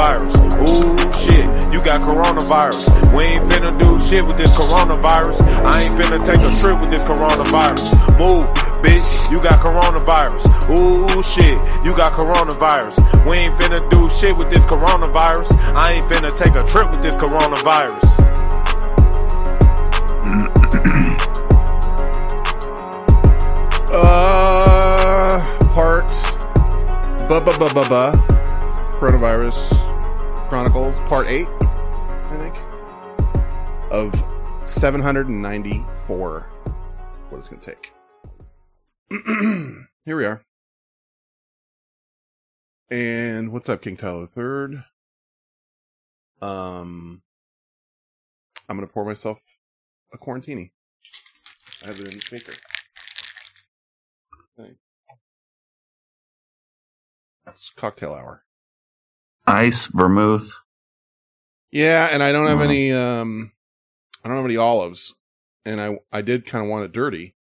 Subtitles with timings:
[0.00, 0.32] coronavirus.
[0.66, 3.14] Ooh, shit, you got coronavirus.
[3.16, 5.40] We ain't finna do shit with this coronavirus.
[5.64, 8.18] I ain't finna take a trip with this coronavirus.
[8.18, 8.46] Move,
[8.82, 10.46] bitch, you got coronavirus.
[10.70, 13.28] Ooh, shit, you got coronavirus.
[13.28, 15.52] We ain't finna do shit with this coronavirus.
[15.74, 18.06] I ain't finna take a trip with this coronavirus.
[23.90, 25.42] Uh,
[25.74, 26.06] part
[27.26, 28.04] ba ba ba ba ba
[29.00, 29.74] coronavirus
[30.50, 32.56] chronicles part eight, I think,
[33.92, 34.12] of
[34.68, 36.40] seven hundred and ninety four.
[37.28, 37.92] What it's going to take.
[40.04, 40.42] Here we are.
[42.90, 44.82] And what's up, King Tyler Third?
[46.42, 47.22] Um,
[48.68, 49.38] I'm gonna pour myself
[50.12, 50.72] a quarantini.
[51.84, 52.40] I have it in the.
[54.56, 54.74] Thing.
[57.46, 58.42] It's cocktail hour.
[59.50, 60.52] Ice, vermouth.
[61.72, 62.92] Yeah, and I don't have any.
[62.92, 63.52] Um,
[64.24, 65.14] I don't have any olives,
[65.64, 67.34] and I I did kind of want it dirty,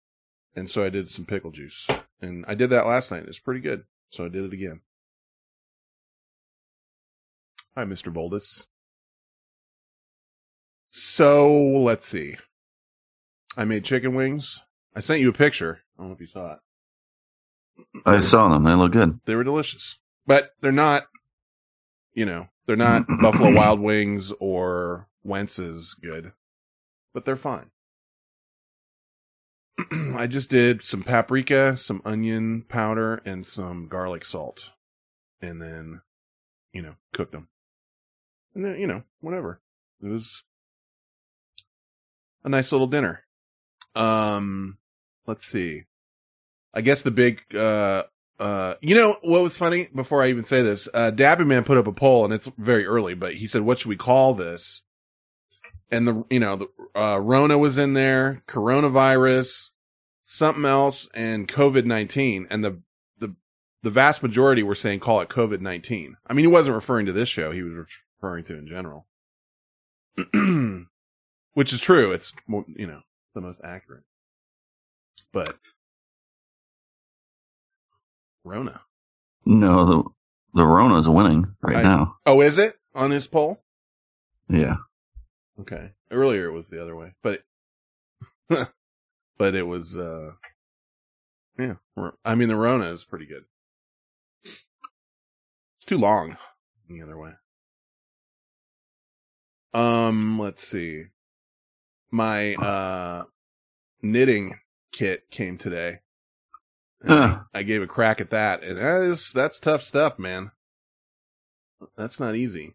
[0.55, 1.87] and so I did some pickle juice,
[2.21, 3.25] and I did that last night.
[3.27, 4.81] It's pretty good, so I did it again.
[7.77, 8.67] Hi, Mister Boldus.
[10.91, 12.37] So let's see.
[13.57, 14.61] I made chicken wings.
[14.95, 15.81] I sent you a picture.
[15.99, 16.59] I don't know if you saw it.
[18.07, 18.65] I saw them.
[18.65, 19.21] They look good.
[19.27, 21.05] They were delicious, but they're not.
[22.17, 26.33] You know, they're not Buffalo Wild Wings or Wentz's good,
[27.15, 27.71] but they're fine.
[30.17, 34.71] I just did some paprika, some onion powder, and some garlic salt,
[35.43, 36.01] and then,
[36.73, 37.49] you know, cooked them.
[38.55, 39.61] And then, you know, whatever.
[40.03, 40.43] It was
[42.45, 43.25] a nice little dinner.
[43.95, 44.79] Um,
[45.27, 45.85] let's see.
[46.73, 48.05] I guess the big, uh,
[48.39, 50.89] uh, you know what was funny before I even say this?
[50.93, 53.79] Uh, Dappy Man put up a poll and it's very early, but he said, what
[53.79, 54.83] should we call this?
[55.91, 59.71] And the, you know, the, uh, Rona was in there, coronavirus,
[60.25, 62.47] something else, and COVID-19.
[62.51, 62.81] And the,
[63.19, 63.35] the,
[63.83, 66.13] the vast majority were saying call it COVID-19.
[66.27, 67.53] I mean, he wasn't referring to this show.
[67.53, 67.87] He was
[68.21, 69.07] referring to in general.
[71.55, 72.13] Which is true.
[72.13, 73.01] It's, you know,
[73.35, 74.03] the most accurate.
[75.33, 75.57] But,
[78.47, 78.81] Rona.
[79.45, 80.03] No, the
[80.55, 82.17] the Rona's winning right I- now.
[82.25, 83.63] Oh, is it on his poll?
[84.49, 84.77] Yeah.
[85.61, 85.91] Okay.
[86.11, 87.43] Earlier it was the other way, but
[88.49, 90.33] but it was uh
[91.59, 91.75] yeah.
[92.25, 93.45] I mean the Rona is pretty good.
[94.45, 96.37] It's too long
[96.89, 97.33] the other way.
[99.75, 101.05] Um, let's see.
[102.11, 103.25] My uh
[104.03, 104.59] knitting
[104.93, 106.01] kit came today.
[107.07, 107.41] Huh.
[107.55, 110.51] I gave a crack at that, and that is that's tough stuff, man.
[111.97, 112.75] That's not easy.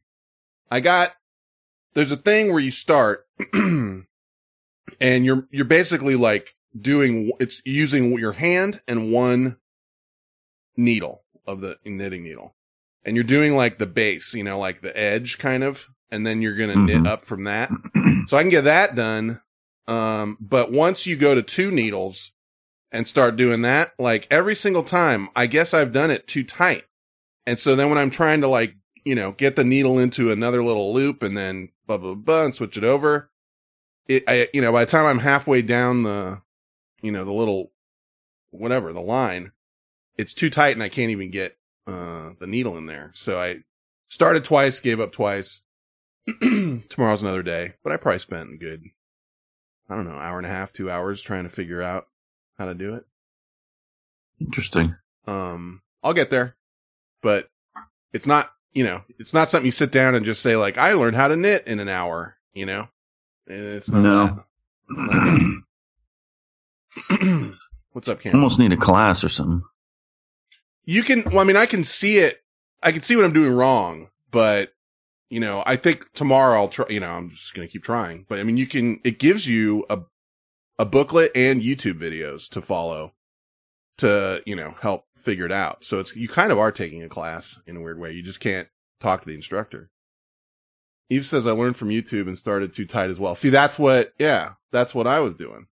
[0.70, 1.14] I got
[1.94, 4.06] there's a thing where you start and
[5.00, 9.58] you're you're basically like doing it's using your hand and one
[10.78, 12.56] needle of the knitting needle.
[13.04, 16.42] And you're doing like the base, you know, like the edge kind of, and then
[16.42, 17.70] you're going to knit up from that.
[18.28, 19.42] So I can get that done.
[19.88, 22.34] Um, but once you go to two needles
[22.92, 26.84] and start doing that, like every single time, I guess I've done it too tight.
[27.46, 28.76] And so then when I'm trying to like,
[29.06, 32.56] you know, get the needle into another little loop and then blah, blah, blah, and
[32.56, 33.32] switch it over,
[34.08, 36.42] it, I, you know, by the time I'm halfway down the,
[37.02, 37.72] you know, the little,
[38.52, 39.52] whatever, the line,
[40.18, 41.58] it's too tight and I can't even get,
[41.88, 43.12] uh, the needle in there.
[43.16, 43.60] So I
[44.10, 45.62] started twice, gave up twice.
[46.40, 48.84] Tomorrow's another day, but I probably spent a good,
[49.90, 52.06] I don't know, hour and a half, two hours trying to figure out
[52.62, 53.06] how to do it.
[54.40, 54.96] Interesting.
[55.26, 56.56] Um, I'll get there,
[57.24, 57.50] but
[58.14, 60.94] it's not, you know, it's not something you sit down and just say like, I
[60.94, 62.88] learned how to knit in an hour, you know?
[63.48, 64.44] And It's not No.
[64.90, 65.64] It's
[67.10, 67.20] not.
[67.94, 68.36] What's up, Cam?
[68.36, 69.64] Almost need a class or something.
[70.86, 72.44] You can, well, I mean, I can see it.
[72.84, 74.72] I can see what I'm doing wrong, but
[75.30, 78.26] you know, I think tomorrow I'll try, you know, I'm just going to keep trying,
[78.30, 80.00] but I mean, you can, it gives you a,
[80.82, 83.14] a booklet and YouTube videos to follow
[84.00, 85.86] to, you know, help figure it out.
[85.86, 88.14] So it's, you kind of are taking a class in a weird way.
[88.14, 88.68] You just can't
[89.00, 89.92] talk to the instructor.
[91.12, 93.36] Eve says I learned from YouTube and started too tight as well.
[93.36, 95.68] See, that's what, yeah, that's what I was doing.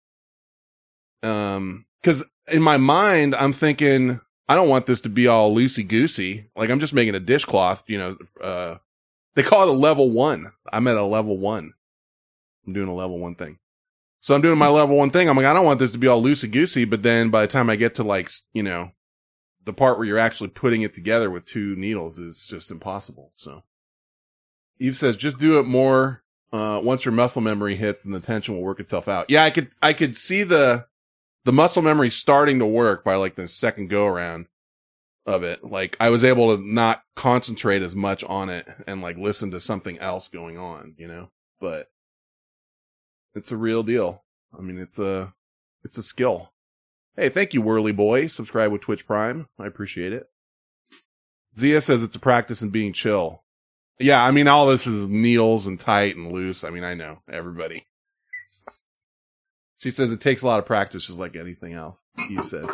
[1.23, 5.87] Um, cause in my mind, I'm thinking, I don't want this to be all loosey
[5.87, 6.49] goosey.
[6.57, 8.77] Like I'm just making a dishcloth, you know, uh,
[9.35, 10.53] they call it a level one.
[10.73, 11.75] I'm at a level one.
[12.67, 13.59] I'm doing a level one thing.
[14.25, 15.29] So I'm doing my level one thing.
[15.29, 17.47] I'm like, I don't want this to be all loosey goosey, but then by the
[17.47, 18.93] time I get to like, you know,
[19.67, 23.33] the part where you're actually putting it together with two needles is just impossible.
[23.37, 23.65] So
[24.81, 26.23] Eve says, just do it more.
[26.51, 29.29] Uh, once your muscle memory hits and the tension will work itself out.
[29.29, 30.87] Yeah, I could, I could see the,
[31.45, 34.47] the muscle memory starting to work by like the second go around
[35.27, 35.63] of it.
[35.63, 39.61] Like I was able to not concentrate as much on it and like listen to
[39.61, 41.29] something else going on, you know,
[41.61, 41.91] but
[43.35, 44.23] it's a real deal.
[44.57, 45.33] I mean, it's a,
[45.83, 46.53] it's a skill.
[47.17, 48.27] Hey, thank you, Whirly Boy.
[48.27, 49.49] Subscribe with Twitch Prime.
[49.59, 50.29] I appreciate it.
[51.59, 53.45] Zia says it's a practice in being chill.
[54.01, 56.65] Yeah, I mean, all this is needles and tight and loose.
[56.65, 57.87] I mean, I know everybody.
[59.79, 61.97] She says it takes a lot of practice, just like anything else.
[62.29, 62.67] He says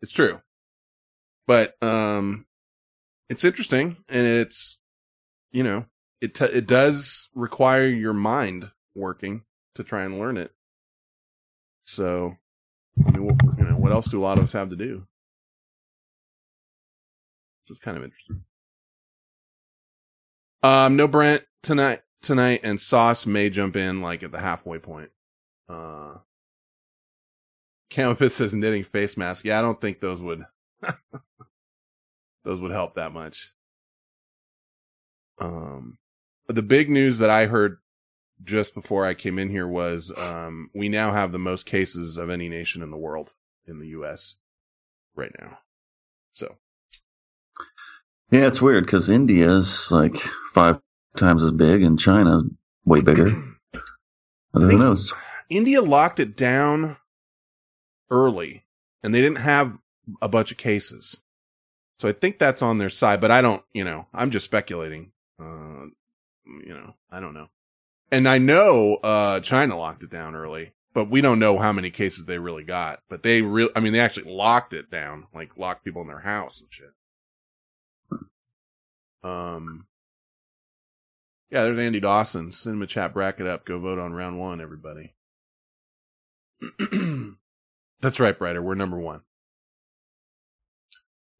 [0.00, 0.40] it's true,
[1.46, 2.46] but um,
[3.28, 4.78] it's interesting and it's
[5.50, 5.84] you know
[6.20, 9.42] it t- it does require your mind working
[9.74, 10.52] to try and learn it.
[11.84, 12.36] So,
[13.06, 15.06] I mean, what, you know, what else do a lot of us have to do?
[17.64, 18.42] So it's kind of interesting.
[20.62, 25.10] Um, no Brent tonight, tonight, and Sauce may jump in like at the halfway point.
[25.68, 26.14] Uh,
[27.90, 29.44] Campus says knitting face mask.
[29.44, 30.44] Yeah, I don't think those would,
[32.44, 33.52] those would help that much.
[35.40, 35.98] Um,
[36.48, 37.78] the big news that I heard
[38.44, 42.30] just before I came in here was, um, we now have the most cases of
[42.30, 43.32] any nation in the world
[43.66, 44.36] in the U.S.
[45.14, 45.58] right now.
[46.32, 46.56] So
[48.30, 50.16] Yeah, it's weird because India's like
[50.54, 50.80] five
[51.16, 52.42] times as big and China
[52.84, 53.30] way bigger.
[54.52, 55.12] Who knows?
[55.48, 56.96] India locked it down
[58.10, 58.64] early
[59.02, 59.78] and they didn't have
[60.20, 61.20] a bunch of cases.
[61.98, 65.12] So I think that's on their side, but I don't, you know, I'm just speculating.
[65.38, 65.86] Uh,
[66.44, 67.48] you know, I don't know.
[68.12, 71.90] And I know, uh, China locked it down early, but we don't know how many
[71.90, 73.00] cases they really got.
[73.08, 76.20] But they really, I mean, they actually locked it down, like locked people in their
[76.20, 76.92] house and shit.
[79.24, 79.86] Um,
[81.50, 82.52] yeah, there's Andy Dawson.
[82.52, 83.64] Cinema chat bracket up.
[83.64, 85.14] Go vote on round one, everybody.
[88.02, 88.62] That's right, Brighter.
[88.62, 89.22] We're number one.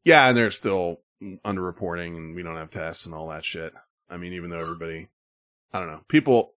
[0.03, 1.01] Yeah, and they're still
[1.45, 3.73] underreporting and we don't have tests and all that shit.
[4.09, 5.09] I mean, even though everybody,
[5.71, 6.55] I don't know, people,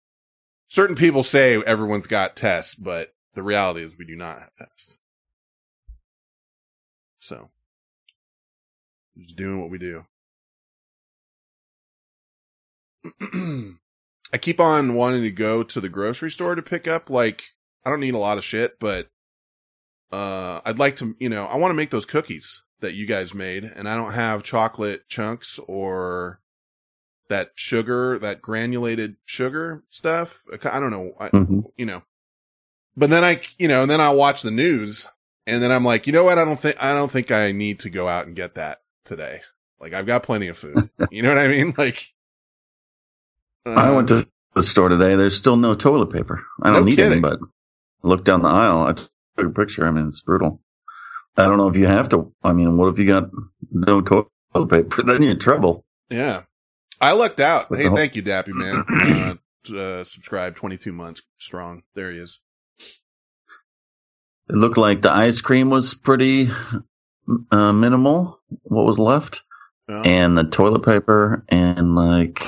[0.74, 5.00] certain people say everyone's got tests, but the reality is we do not have tests.
[7.20, 7.52] So,
[9.16, 10.06] just doing what we do.
[14.34, 17.44] I keep on wanting to go to the grocery store to pick up like
[17.86, 19.10] I don't need a lot of shit, but
[20.12, 23.36] uh I'd like to, you know, I want to make those cookies that you guys
[23.36, 26.40] made and I don't have chocolate chunks or
[27.30, 30.44] that sugar, that granulated sugar stuff.
[30.64, 32.04] I don't know, I, hmm you know.
[32.98, 35.08] But then I, you know, and then I watch the news
[35.48, 36.40] and then I'm like, you know what?
[36.40, 39.42] I don't think I don't think I need to go out and get that today.
[39.80, 40.90] Like I've got plenty of food.
[41.10, 41.74] you know what I mean?
[41.80, 42.10] Like
[43.75, 45.16] I uh, went to the store today.
[45.16, 46.44] There's still no toilet paper.
[46.62, 47.02] I don't No need kidding.
[47.02, 47.40] any, but
[48.04, 48.84] I looked down the aisle.
[48.84, 49.10] I took
[49.40, 49.88] a picture.
[49.88, 50.62] I mean, it's brutal.
[51.38, 52.34] I don't know if you have to.
[52.44, 53.30] I mean, what if you got
[53.72, 54.28] no toilet
[54.70, 55.04] paper?
[55.06, 55.86] Then you're in trouble.
[56.10, 56.44] Yeah.
[57.01, 57.69] I lucked out.
[57.69, 59.40] What Hey, thank you, Dappy man.
[59.72, 61.84] Uh, uh, subscribe 22 months strong.
[61.95, 62.40] There he is.
[64.50, 66.50] It looked like the ice cream was pretty
[67.51, 68.40] uh, minimal.
[68.63, 69.42] What was left,
[69.88, 70.01] Yeah.
[70.01, 72.44] and the toilet paper, and like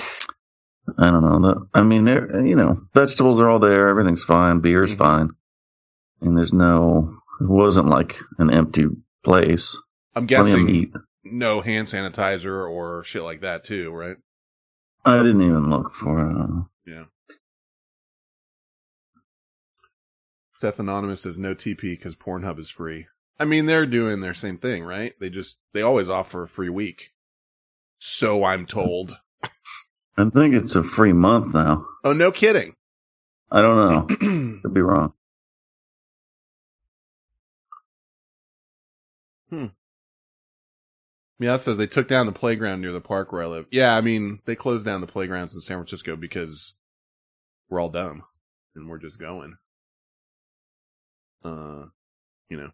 [0.98, 1.40] I don't know.
[1.42, 2.06] The, I mean.
[2.08, 3.88] You know, vegetables are all there.
[3.88, 4.60] Everything's fine.
[4.60, 4.98] Beer's Mhm.
[4.98, 5.30] fine.
[6.22, 7.16] And there's no.
[7.42, 8.86] It wasn't like an empty
[9.24, 9.78] place.
[10.16, 10.94] I'm guessing
[11.24, 14.18] no hand sanitizer or shit like that too, right?
[15.06, 16.20] I didn't even look for.
[16.20, 17.04] Uh, Yeah.
[20.60, 23.08] Seth Anonymous says no TP because Pornhub is free.
[23.40, 25.14] I mean, they're doing their same thing, right?
[25.20, 27.12] They just, they always offer a free week.
[28.00, 29.20] So I'm told.
[30.18, 31.86] I think it's a free month now.
[32.04, 32.76] Oh, no kidding.
[33.52, 33.78] I don't
[34.22, 34.60] know.
[34.64, 35.14] Could be wrong.
[41.40, 43.66] Yeah, says they took down the playground near the park where I live.
[43.70, 46.76] Yeah, I mean, they closed down the playgrounds in San Francisco because
[47.70, 48.24] we're all dumb
[48.76, 49.58] and we're just going.
[51.44, 51.88] Uh,
[52.50, 52.72] you know,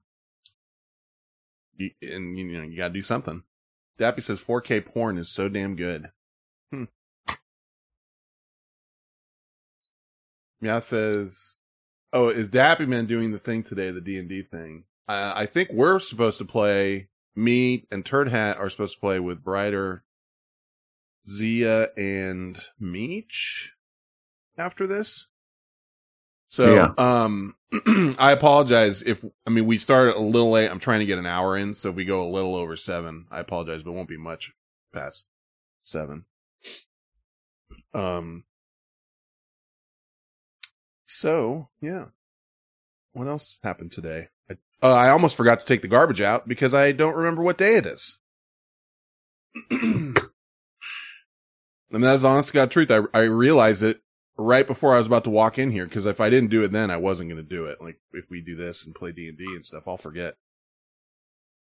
[1.75, 3.43] you, and you know, you gotta do something.
[3.99, 6.11] Dappy says 4K porn is so damn good.
[6.71, 6.85] Hmm.
[10.79, 11.57] Says,
[12.13, 14.83] oh, is Dappy Man doing the thing today, the D&D thing?
[15.09, 19.19] Uh, I think we're supposed to play me and Turd Hat are supposed to play
[19.19, 20.03] with Brighter,
[21.27, 23.71] Zia, and Meech
[24.57, 25.27] after this.
[26.49, 26.93] So, Yeah.
[26.97, 27.55] um,
[28.19, 30.69] I apologize if, I mean, we started a little late.
[30.69, 31.73] I'm trying to get an hour in.
[31.73, 34.51] So if we go a little over seven, I apologize, but it won't be much
[34.93, 35.25] past
[35.83, 36.25] seven.
[37.93, 38.43] Um.
[41.05, 42.05] So yeah,
[43.13, 44.27] what else happened today?
[44.49, 47.57] I, uh, I almost forgot to take the garbage out because I don't remember what
[47.57, 48.17] day it is.
[49.69, 50.15] and
[51.91, 52.89] that's honest to God truth.
[52.89, 54.01] I I realized it
[54.37, 56.71] right before I was about to walk in here because if I didn't do it
[56.71, 57.79] then, I wasn't going to do it.
[57.81, 60.35] Like if we do this and play D and D and stuff, I'll forget.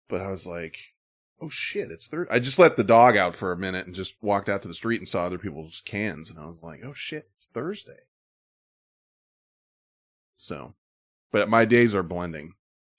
[0.10, 0.77] But I was like,
[1.41, 2.34] oh shit, it's Thursday.
[2.34, 4.74] I just let the dog out for a minute and just walked out to the
[4.74, 8.03] street and saw other people's cans, and I was like, oh shit, it's Thursday.
[10.36, 10.74] So,
[11.31, 12.53] but my days are blending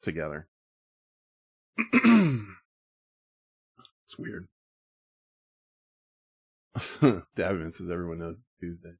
[0.07, 0.47] together.
[1.79, 2.47] it's
[4.17, 4.47] weird.
[7.37, 8.95] Davin says everyone knows Tuesday.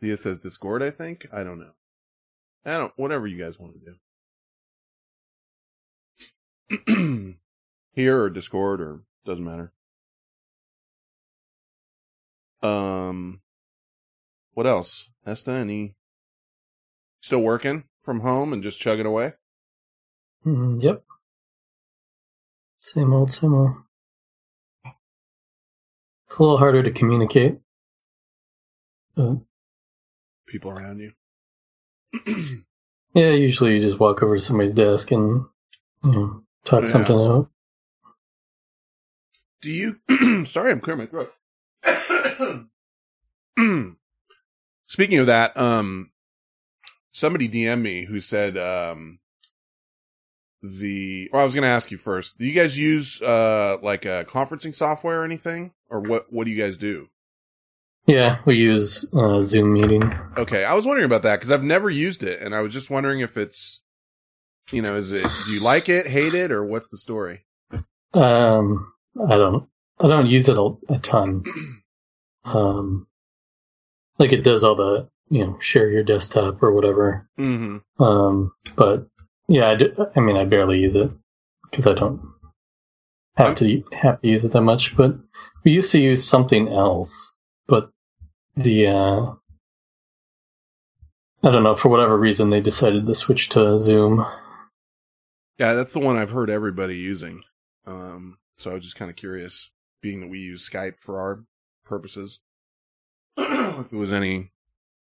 [0.00, 1.26] Thea says Discord, I think.
[1.32, 1.72] I don't know.
[2.64, 2.92] I don't.
[2.96, 3.74] Whatever you guys want
[6.68, 7.34] to do.
[7.94, 9.72] Here or Discord or doesn't matter.
[12.62, 13.40] Um,
[14.54, 15.08] what else?
[15.26, 15.96] Esta, any
[17.20, 19.32] still working from home and just chugging away?
[20.46, 21.02] Mm, yep.
[22.80, 23.72] Same old, same old.
[26.26, 27.58] It's a little harder to communicate.
[29.14, 29.36] But
[30.46, 31.12] People around you.
[33.14, 35.44] yeah, usually you just walk over to somebody's desk and
[36.04, 36.90] you know, talk Yeah.
[36.90, 37.48] something out.
[39.60, 39.96] Do you?
[40.46, 41.32] sorry, I'm clearing my throat.
[44.88, 46.10] Speaking of that, um,
[47.12, 49.18] somebody DM me who said, um,
[50.62, 51.28] the.
[51.32, 52.38] Well, I was going to ask you first.
[52.38, 56.32] Do you guys use uh like a conferencing software or anything, or what?
[56.32, 57.08] What do you guys do?
[58.06, 60.02] Yeah, we use uh, Zoom meeting.
[60.36, 62.90] Okay, I was wondering about that because I've never used it, and I was just
[62.90, 63.80] wondering if it's,
[64.72, 65.22] you know, is it?
[65.46, 67.44] Do you like it, hate it, or what's the story?
[68.12, 68.92] Um,
[69.28, 69.68] I don't,
[70.00, 71.44] I don't use it a, a ton.
[72.44, 73.06] Um,
[74.18, 77.26] like it does all the, you know, share your desktop or whatever.
[77.40, 78.02] Mm-hmm.
[78.02, 79.06] Um, but
[79.48, 81.10] yeah, I, do, I mean, I barely use it
[81.70, 82.20] because I don't
[83.36, 84.94] have to have to use it that much.
[84.94, 85.16] But
[85.64, 87.32] we used to use something else,
[87.66, 87.90] but
[88.56, 89.32] the uh,
[91.42, 94.26] I don't know for whatever reason they decided to switch to Zoom.
[95.58, 97.42] Yeah, that's the one I've heard everybody using.
[97.86, 99.70] Um, so I was just kind of curious,
[100.02, 101.44] being that we use Skype for our
[101.86, 102.40] purposes,
[103.38, 104.52] if it was any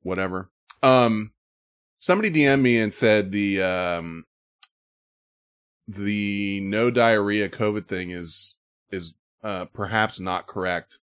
[0.03, 0.49] whatever.
[0.83, 1.31] Um,
[1.99, 4.25] somebody DM'd me and said the um
[5.87, 8.53] the no diarrhea COVID thing is
[8.91, 10.97] is uh perhaps not correct,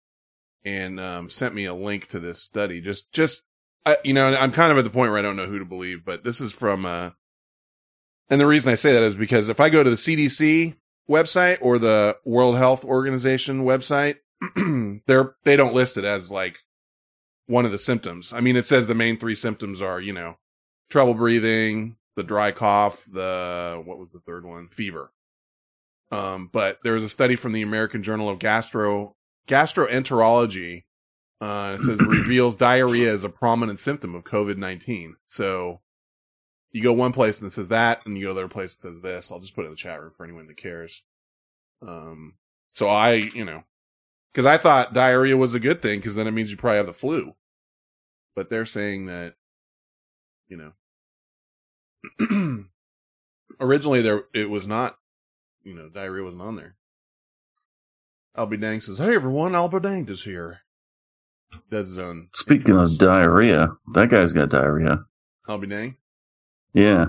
[0.64, 2.82] and um sent me a link to this study.
[2.82, 3.44] Just just
[3.86, 5.66] I, you know, I'm kind of at the point where I don't know who to
[5.66, 7.12] believe, but this is from uh
[8.30, 10.76] and the reason I say that is because if I go to the CDC
[11.10, 14.16] website or the World Health Organization website,
[15.06, 16.58] they're they don't list it as like
[17.48, 18.34] one of the symptoms.
[18.34, 20.38] I mean, it says the main three symptoms are, you know,
[20.90, 24.70] trouble breathing, the dry cough, the what was the third one?
[24.70, 25.12] Fever.
[26.12, 29.16] Um, but there was a study from the American Journal of Gastro
[29.48, 30.84] Gastroenterology.
[31.42, 35.16] Uh, it says reveals diarrhea as a prominent symptom of COVID nineteen.
[35.28, 35.82] So
[36.72, 38.92] you go one place and it says that, and you go the other place and
[38.92, 39.32] it says this.
[39.32, 41.02] I'll just put it in the chat room for anyone that cares.
[41.82, 42.34] Um,
[42.74, 43.64] so I, you know,
[44.36, 46.88] because I thought diarrhea was a good thing because then it means you probably have
[46.88, 47.36] the flu.
[48.36, 49.36] But they're saying that,
[50.50, 50.74] you
[52.20, 52.66] know,
[53.62, 54.98] originally there it was not,
[55.64, 56.76] you know, diarrhea wasn't on there.
[58.38, 60.60] Albie Dang says, "Hey everyone, Albert Dang is here."
[61.72, 62.28] Does his own.
[62.34, 65.06] Speaking of diarrhea, that guy's got diarrhea.
[65.48, 65.96] Albie Dang,
[66.74, 67.06] Yeah.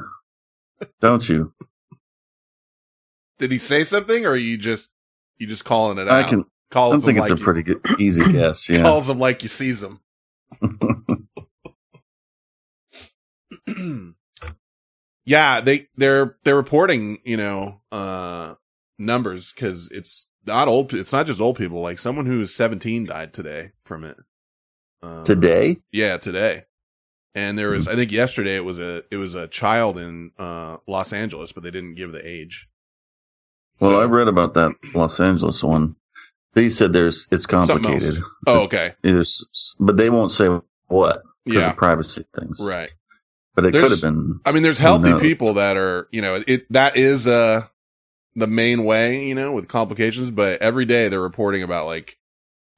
[1.00, 1.52] Don't you?
[3.40, 4.90] did he say something, or are you just
[5.38, 6.26] you just calling it I out?
[6.26, 6.44] I can.
[6.70, 8.68] Calls I think it's like a pretty good, easy guess.
[8.68, 8.82] Yeah.
[8.82, 10.00] calls him like you sees him.
[15.24, 18.54] yeah, they they're they're reporting, you know, uh
[18.98, 23.04] numbers cuz it's not old it's not just old people, like someone who is 17
[23.06, 24.16] died today from it.
[25.02, 25.78] Um, Today?
[25.92, 26.64] Yeah, today.
[27.34, 27.76] And there Hmm.
[27.76, 31.52] was I think yesterday it was a it was a child in uh Los Angeles,
[31.52, 32.68] but they didn't give the age.
[33.80, 35.96] Well, So- I read about that Los Angeles one.
[36.56, 38.18] They said there's it's complicated.
[38.46, 38.94] Oh, It's- okay.
[39.02, 40.48] There's, but they won't say
[40.88, 41.70] what because Yeah.
[41.70, 42.58] of privacy things.
[42.60, 42.88] Right.
[43.54, 44.40] But it There's- could have been.
[44.44, 47.66] I mean, there's healthy people that are, you know, it, that is, uh,
[48.34, 52.18] the main way, you know, with complications, but every day they're reporting about like,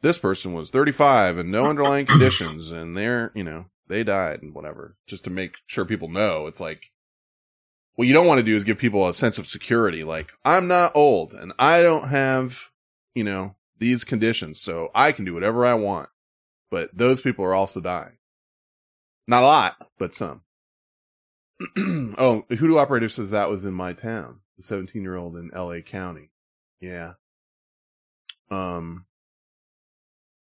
[0.02, 4.54] this person was 35 and no underlying conditions and they're, you know, they died and
[4.54, 6.46] whatever, just to make sure people know.
[6.48, 6.90] It's like,
[7.94, 10.02] what you don't want to do is give people a sense of security.
[10.04, 12.66] Like, I'm not old and I don't have,
[13.14, 16.08] you know, these conditions, so I can do whatever I want.
[16.70, 18.18] but those people are also dying.
[19.26, 20.42] Not a lot, but some.
[22.18, 24.40] oh, the Hoodoo operator says that was in my town.
[24.56, 26.30] The 17 year old in LA County.
[26.80, 27.12] Yeah.
[28.50, 29.06] Um,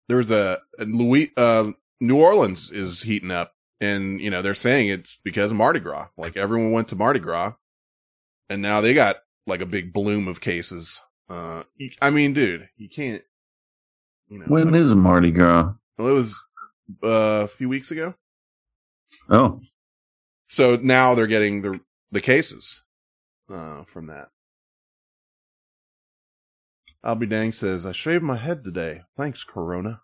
[0.08, 4.56] there was a, a Louis, uh, New Orleans is heating up and, you know, they're
[4.56, 6.08] saying it's because of Mardi Gras.
[6.18, 7.54] Like everyone went to Mardi Gras
[8.50, 11.02] and now they got like a big bloom of cases.
[11.32, 13.22] Uh, you- I mean, dude, you can't,
[14.28, 15.74] you know, When is Mardi Gras?
[15.98, 16.36] well, it was
[17.04, 17.08] uh,
[17.44, 18.16] a few weeks ago.
[19.30, 19.62] Oh,
[20.50, 21.80] So now they're getting the
[22.12, 22.82] the cases
[23.50, 24.30] uh, from that.
[27.06, 29.02] Albie Dang says I shaved my head today.
[29.18, 30.02] Thanks, Corona.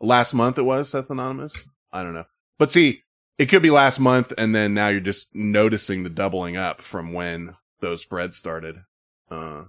[0.00, 1.64] Last month it was Seth Anonymous.
[1.92, 2.24] I don't know,
[2.58, 3.02] but see,
[3.38, 7.12] it could be last month, and then now you're just noticing the doubling up from
[7.12, 8.76] when those spreads started.
[9.30, 9.64] Uh,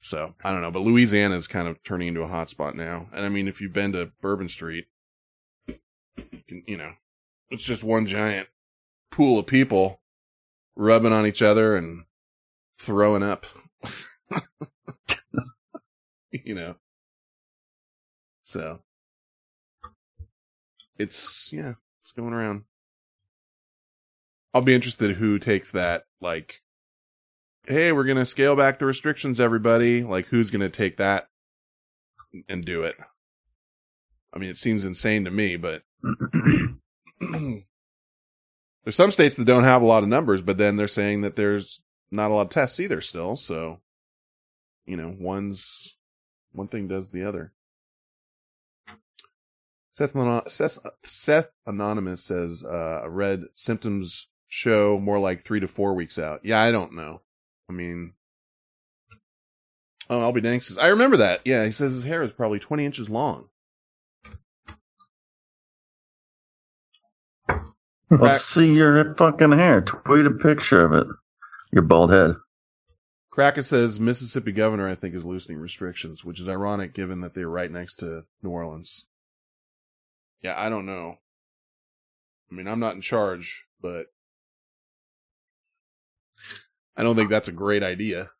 [0.00, 3.08] so I don't know, but Louisiana is kind of turning into a hot spot now.
[3.12, 4.86] And I mean, if you've been to Bourbon Street,
[5.66, 5.74] you,
[6.48, 6.92] can, you know,
[7.50, 8.48] it's just one giant
[9.10, 10.00] pool of people
[10.76, 12.04] rubbing on each other and
[12.78, 13.46] throwing up.
[16.30, 16.76] you know.
[18.44, 18.80] So
[20.98, 22.62] it's yeah, it's going around.
[24.54, 26.62] I'll be interested who takes that like
[27.66, 31.28] hey, we're going to scale back the restrictions everybody, like who's going to take that
[32.48, 32.96] and do it.
[34.32, 35.82] I mean, it seems insane to me, but
[37.20, 37.64] there's
[38.90, 41.80] some states that don't have a lot of numbers, but then they're saying that there's
[42.10, 43.36] not a lot of tests either still.
[43.36, 43.80] So,
[44.84, 45.94] you know, one's
[46.52, 47.52] one thing does the other.
[49.94, 50.12] Seth,
[50.48, 56.18] Seth, Seth Anonymous says, uh, I read symptoms show more like three to four weeks
[56.18, 56.40] out.
[56.44, 57.22] Yeah, I don't know.
[57.68, 58.12] I mean,
[60.08, 61.40] oh, Albie Dang says, I remember that.
[61.44, 63.48] Yeah, he says his hair is probably 20 inches long.
[68.10, 69.80] let's see your fucking hair.
[69.80, 71.06] Tweet a picture of it.
[71.72, 72.36] Your bald head.
[73.30, 77.48] Kraken says Mississippi governor, I think, is loosening restrictions, which is ironic given that they're
[77.48, 79.04] right next to New Orleans.
[80.40, 81.18] Yeah, I don't know.
[82.50, 84.06] I mean, I'm not in charge, but
[86.96, 88.30] I don't think that's a great idea.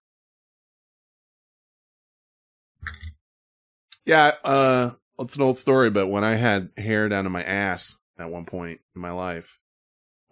[4.05, 7.97] Yeah, uh, it's an old story, but when I had hair down to my ass
[8.19, 9.59] at one point in my life,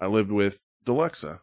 [0.01, 1.41] I lived with Deluxa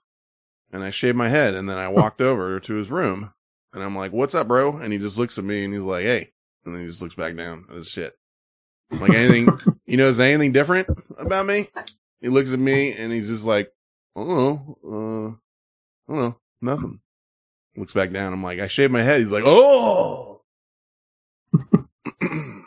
[0.72, 3.34] and I shaved my head and then I walked over to his room
[3.74, 4.78] and I'm like, what's up, bro?
[4.78, 6.32] And he just looks at me and he's like, hey,
[6.66, 8.14] and then he just looks back down at his shit.
[8.92, 9.48] Like anything,
[9.86, 11.70] you know, is there anything different about me?
[12.22, 13.72] He looks at me and he's just like,
[14.16, 17.00] I don't know, uh, I don't know, nothing.
[17.76, 18.34] Looks back down.
[18.34, 19.20] I'm like, I shaved my head.
[19.20, 20.42] He's like, oh.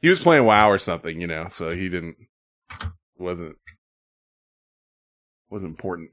[0.00, 2.16] he was playing WoW or something, you know, so he didn't
[3.18, 3.56] wasn't
[5.50, 6.10] wasn't important.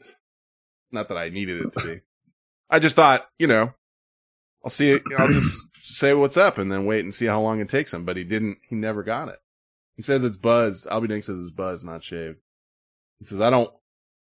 [0.91, 2.01] Not that I needed it to be.
[2.69, 3.73] I just thought, you know,
[4.63, 5.03] I'll see it.
[5.17, 8.05] I'll just say what's up and then wait and see how long it takes him.
[8.05, 8.57] But he didn't.
[8.67, 9.39] He never got it.
[9.95, 10.85] He says it's buzzed.
[10.87, 12.37] Albie Dink says it's buzzed, not shaved.
[13.19, 13.69] He says I don't.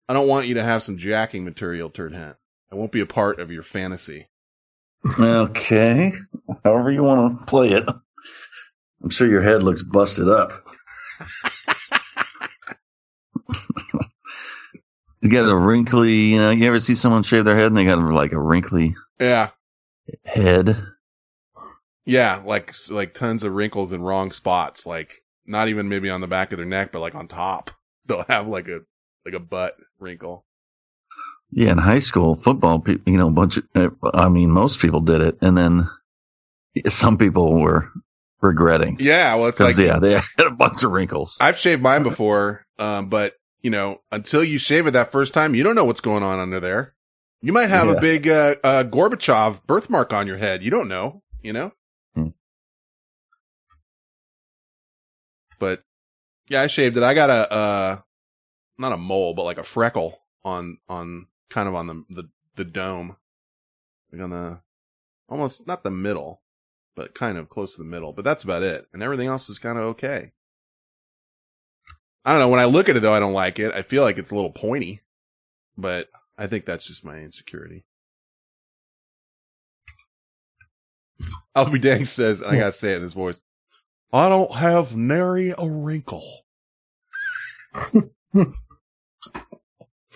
[0.09, 2.37] I don't want you to have some jacking material, turd hat.
[2.71, 4.27] I won't be a part of your fantasy.
[5.19, 6.13] Okay.
[6.63, 7.83] However you want to play it.
[9.03, 10.51] I'm sure your head looks busted up.
[15.21, 17.85] you got a wrinkly, you know, you ever see someone shave their head and they
[17.85, 19.49] got like a wrinkly Yeah,
[20.25, 20.83] head?
[22.05, 24.85] yeah, like like tons of wrinkles in wrong spots.
[24.85, 27.71] Like not even maybe on the back of their neck, but like on top.
[28.05, 28.81] They'll have like a
[29.25, 30.45] like a butt wrinkle.
[31.51, 34.79] Yeah, in high school football, people, you know, a bunch of, uh, I mean, most
[34.79, 35.37] people did it.
[35.41, 35.89] And then
[36.87, 37.89] some people were
[38.41, 38.97] regretting.
[38.99, 41.37] Yeah, well, it's like yeah, they had a bunch of wrinkles.
[41.39, 45.55] I've shaved mine before, um, but you know, until you shave it that first time,
[45.55, 46.93] you don't know what's going on under there.
[47.41, 47.93] You might have Yeah.
[47.93, 50.63] a big uh, uh, Gorbachev birthmark on your head.
[50.63, 51.71] You don't know, you know.
[56.49, 57.03] Yeah, I shaved it.
[57.03, 57.99] I got a uh,
[58.77, 62.65] not a mole, but like a freckle on on kind of on the the the
[62.65, 63.17] dome,
[64.11, 64.59] like on the
[65.29, 66.41] almost not the middle,
[66.95, 68.13] but kind of close to the middle.
[68.13, 70.31] But that's about it, and everything else is kind of okay.
[72.23, 72.49] I don't know.
[72.49, 73.73] When I look at it though, I don't like it.
[73.73, 75.01] I feel like it's a little pointy,
[75.77, 76.07] but
[76.37, 77.85] I think that's just my insecurity.
[81.55, 83.39] Albie Dang says, and I gotta say it in his voice.
[84.11, 86.43] I don't have nary a wrinkle.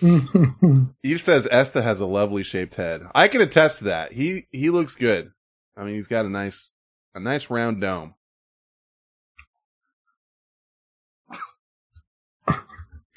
[0.02, 3.02] Eve says Esta has a lovely shaped head.
[3.14, 4.12] I can attest to that.
[4.12, 5.30] He he looks good.
[5.76, 6.72] I mean, he's got a nice
[7.14, 8.14] a nice round dome.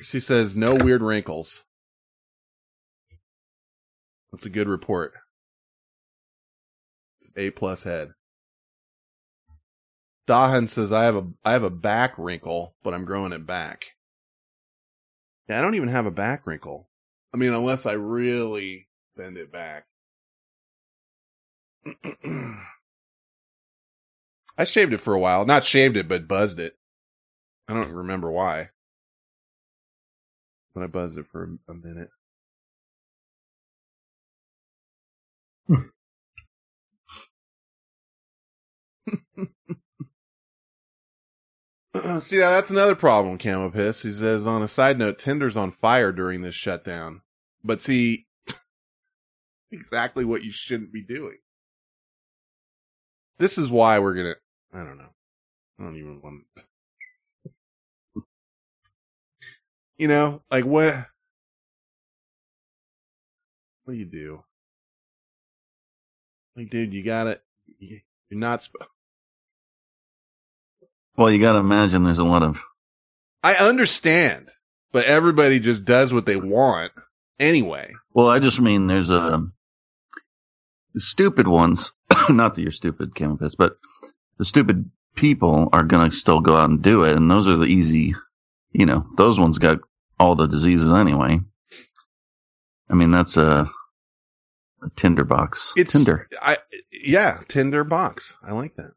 [0.01, 1.63] She says no weird wrinkles.
[4.31, 5.13] That's a good report.
[7.21, 8.13] It's A plus head.
[10.27, 13.85] Dahan says I have a I have a back wrinkle, but I'm growing it back.
[15.49, 16.89] Yeah, I don't even have a back wrinkle.
[17.33, 19.85] I mean, unless I really bend it back.
[24.57, 25.45] I shaved it for a while.
[25.45, 26.77] Not shaved it, but buzzed it.
[27.67, 28.69] I don't remember why.
[30.75, 32.09] But I buzzed it for a, a minute.
[42.19, 44.01] See, now that's another problem, Camo Piss.
[44.01, 47.21] He says, on a side note, Tinder's on fire during this shutdown.
[47.63, 48.27] But see,
[49.71, 51.37] exactly what you shouldn't be doing.
[53.37, 54.35] This is why we're gonna,
[54.73, 55.09] I don't know.
[55.79, 56.43] I don't even want
[59.97, 60.95] You know, like what,
[63.83, 64.43] what do you do?
[66.55, 67.39] Like, dude, you gotta,
[67.79, 68.87] you're not, sp-
[71.17, 72.57] Well, you got to imagine there's a lot of
[73.43, 74.49] I understand,
[74.91, 76.91] but everybody just does what they want
[77.39, 77.93] anyway.
[78.13, 79.45] Well, I just mean there's a
[80.93, 81.91] the stupid ones.
[82.29, 83.77] not that you're stupid, Campus, but
[84.37, 87.65] the stupid people are gonna still go out and do it, and those are the
[87.65, 88.15] easy.
[88.71, 89.79] You know, those ones got
[90.19, 91.39] all the diseases anyway.
[92.89, 93.69] I mean, that's a,
[94.81, 95.73] a Tinder box.
[95.77, 96.27] It's Tinder.
[96.41, 96.57] I
[96.91, 98.35] yeah, Tinder box.
[98.43, 98.91] I like that.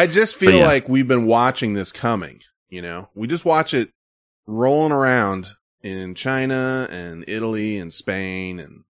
[0.00, 0.66] I just feel yeah.
[0.66, 2.40] like we've been watching this coming.
[2.70, 3.90] You know, we just watch it
[4.46, 5.48] rolling around
[5.82, 8.84] in China and Italy and Spain and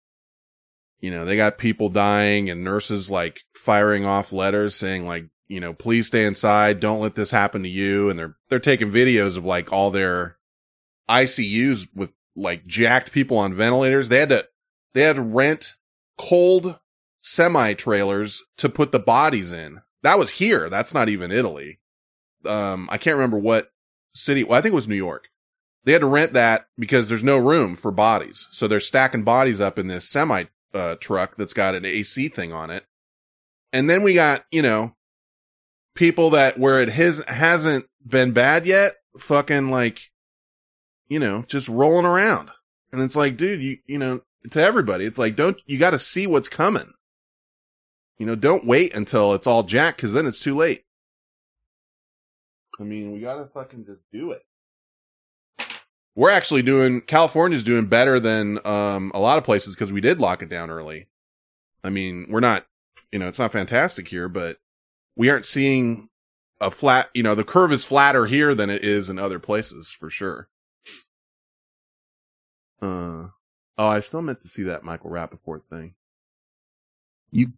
[1.01, 5.59] you know, they got people dying and nurses like firing off letters saying like, you
[5.59, 9.37] know, please stay inside, don't let this happen to you and they're they're taking videos
[9.37, 10.37] of like all their
[11.09, 14.09] ICUs with like jacked people on ventilators.
[14.09, 14.45] They had to
[14.95, 15.75] they had to rent
[16.17, 16.79] cold
[17.21, 19.81] semi trailers to put the bodies in.
[20.03, 20.71] That was here.
[20.71, 21.79] That's not even Italy.
[22.45, 23.71] Um, I can't remember what
[24.15, 24.45] city.
[24.45, 25.29] Well, I think it was New York.
[25.85, 28.47] They had to rent that because there's no room for bodies.
[28.51, 32.53] So they're stacking bodies up in this semi uh, truck that's got an AC thing
[32.53, 32.85] on it.
[33.73, 34.95] And then we got, you know,
[35.95, 40.01] people that where it has, hasn't been bad yet, fucking like,
[41.09, 42.51] you know, just rolling around.
[42.93, 45.99] And it's like, dude, you, you know, to everybody, it's like, don't, you got to
[45.99, 46.93] see what's coming.
[48.21, 50.85] You know, don't wait until it's all jack because then it's too late.
[52.79, 54.43] I mean, we got to fucking just do it.
[56.15, 60.21] We're actually doing, California's doing better than, um, a lot of places because we did
[60.21, 61.09] lock it down early.
[61.83, 62.67] I mean, we're not,
[63.11, 64.59] you know, it's not fantastic here, but
[65.17, 66.11] we aren't seeing
[66.61, 69.91] a flat, you know, the curve is flatter here than it is in other places
[69.91, 70.47] for sure.
[72.83, 73.29] Uh,
[73.79, 75.95] oh, I still meant to see that Michael Rapaport thing.
[77.31, 77.53] You.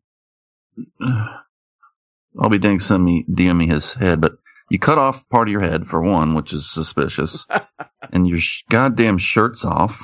[1.01, 4.33] I'll be dang send me DM me his head, but
[4.71, 7.47] you cut off part of your head for one, which is suspicious,
[8.13, 9.99] and your sh- goddamn shirt's off.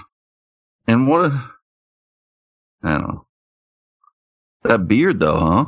[0.86, 1.50] And what a,
[2.82, 3.26] I don't know.
[4.64, 5.64] That beard though, huh?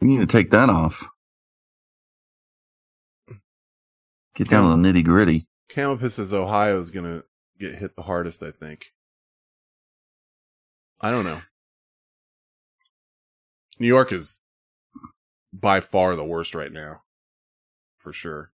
[0.00, 1.06] You need to take that off.
[4.34, 5.46] Get down to the nitty gritty.
[5.68, 7.22] Campus says Ohio is gonna
[7.58, 8.86] get hit the hardest, I think.
[11.00, 11.40] I don't know.
[13.80, 14.38] New York is
[15.52, 17.02] by far the worst right now.
[17.98, 18.52] For sure.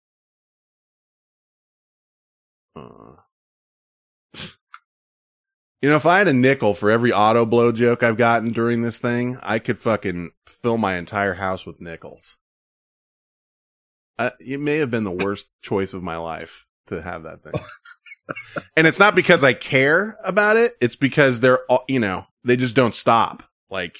[2.75, 3.15] Uh,
[5.81, 8.81] you know, if I had a nickel for every auto blow joke I've gotten during
[8.81, 12.37] this thing, I could fucking fill my entire house with nickels.
[14.17, 17.53] I, it may have been the worst choice of my life to have that thing.
[18.75, 20.73] and it's not because I care about it.
[20.81, 23.43] It's because they're, all- you know, they just don't stop.
[23.69, 23.97] Like,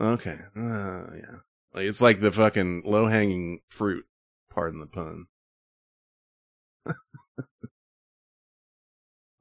[0.00, 1.40] okay, uh, yeah.
[1.74, 4.04] Like, it's like the fucking low hanging fruit.
[4.50, 5.26] Pardon the pun.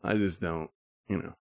[0.04, 0.70] I just don't,
[1.08, 1.34] you know.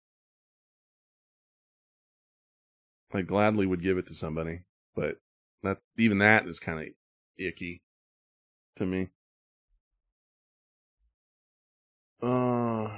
[3.12, 4.60] I gladly would give it to somebody,
[4.94, 5.16] but
[5.62, 6.86] that, even that is kind of
[7.38, 7.82] icky
[8.76, 9.08] to me.
[12.20, 12.88] Uh,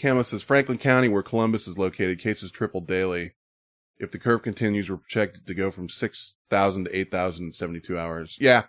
[0.00, 3.32] Camo says Franklin County, where Columbus is located, cases triple daily.
[4.00, 8.38] If the curve continues, we're projected to go from 6,000 to 8,000 in 72 hours.
[8.40, 8.64] Yeah.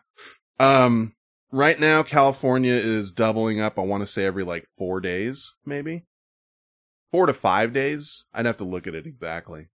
[0.59, 1.15] Um,
[1.51, 3.79] right now, California is doubling up.
[3.79, 6.03] I want to say every like four days, maybe
[7.11, 8.25] four to five days.
[8.33, 9.67] I'd have to look at it exactly.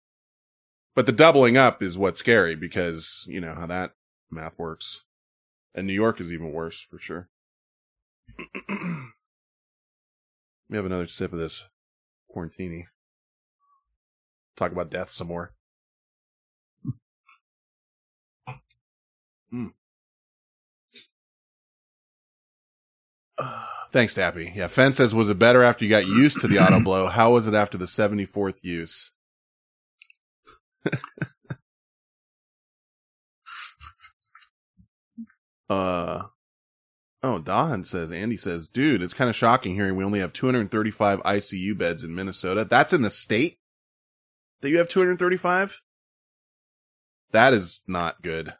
[0.95, 3.91] But the doubling up is what's scary because you know how that
[4.31, 5.01] math works.
[5.73, 7.29] And New York is even worse for sure.
[8.69, 8.75] Me
[10.75, 11.63] have another sip of this
[12.35, 12.85] quarantini.
[14.57, 15.53] Talk about death some more.
[19.53, 19.71] Mm.
[23.93, 24.51] Thanks, Tappy.
[24.55, 27.07] Yeah, Fen says, was it better after you got used to the auto blow?
[27.11, 29.11] How was it after the 74th use?
[35.69, 36.23] uh,
[37.23, 41.19] oh, Dahan says, Andy says, dude, it's kind of shocking hearing we only have 235
[41.19, 42.65] ICU beds in Minnesota.
[42.67, 43.59] That's in the state
[44.61, 45.81] that you have 235?
[47.31, 48.53] That is not good.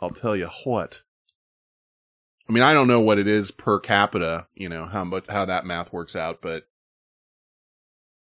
[0.00, 1.02] I'll tell you what.
[2.48, 5.44] I mean, I don't know what it is per capita, you know, how much, how
[5.44, 6.64] that math works out, but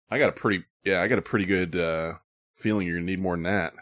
[0.09, 2.13] I got a pretty, yeah, I got a pretty good, uh,
[2.55, 3.73] feeling you're gonna need more than that.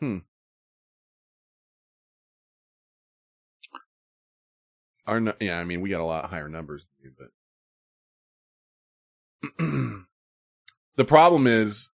[0.00, 0.18] Hmm.
[5.06, 6.86] Our, yeah, I mean, we got a lot higher numbers
[7.18, 7.28] but
[10.96, 11.88] the problem is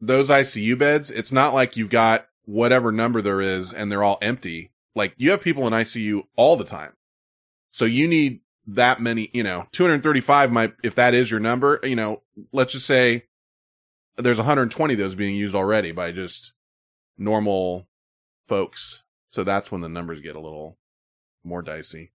[0.00, 4.18] those ICU beds, it's not like you've got whatever number there is and they're all
[4.20, 4.70] empty.
[4.94, 6.92] Like you have people in ICU all the time.
[7.70, 11.96] So you need that many, you know, 235 might, if that is your number, you
[11.96, 13.24] know, let's just say
[14.16, 16.52] there's 120 of those being used already by just
[17.18, 17.88] normal
[18.46, 19.02] folks.
[19.30, 20.76] So that's when the numbers get a little
[21.44, 22.12] more dicey.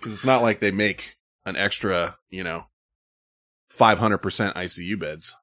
[0.00, 2.64] Cause it's not like they make an extra, you know,
[3.78, 4.18] 500%
[4.54, 5.36] ICU beds.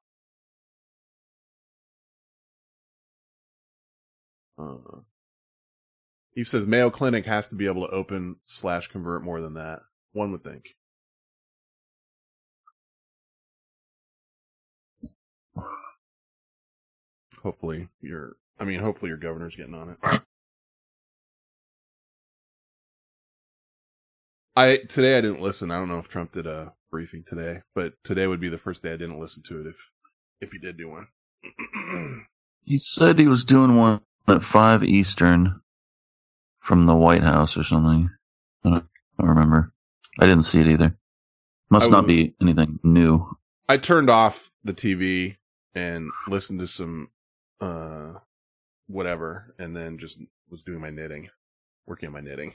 [4.58, 5.00] Uh,
[6.34, 9.80] he says Mayo Clinic has to be able to open slash convert more than that.
[10.12, 10.76] One would think.
[17.42, 20.20] Hopefully your, I mean, hopefully your governor's getting on it.
[24.56, 25.70] I today I didn't listen.
[25.70, 28.82] I don't know if Trump did a briefing today, but today would be the first
[28.82, 29.76] day I didn't listen to it if
[30.40, 31.06] if he did do one.
[32.64, 35.60] He said he was doing one at five Eastern
[36.60, 38.10] from the White House or something.
[38.64, 38.84] I don't,
[39.18, 39.72] I don't remember.
[40.20, 40.96] I didn't see it either.
[41.70, 43.36] Must I not would- be anything new.
[43.68, 45.36] I turned off the TV
[45.74, 47.08] and listened to some
[47.60, 48.14] uh
[48.88, 50.18] whatever and then just
[50.50, 51.30] was doing my knitting,
[51.86, 52.54] working on my knitting.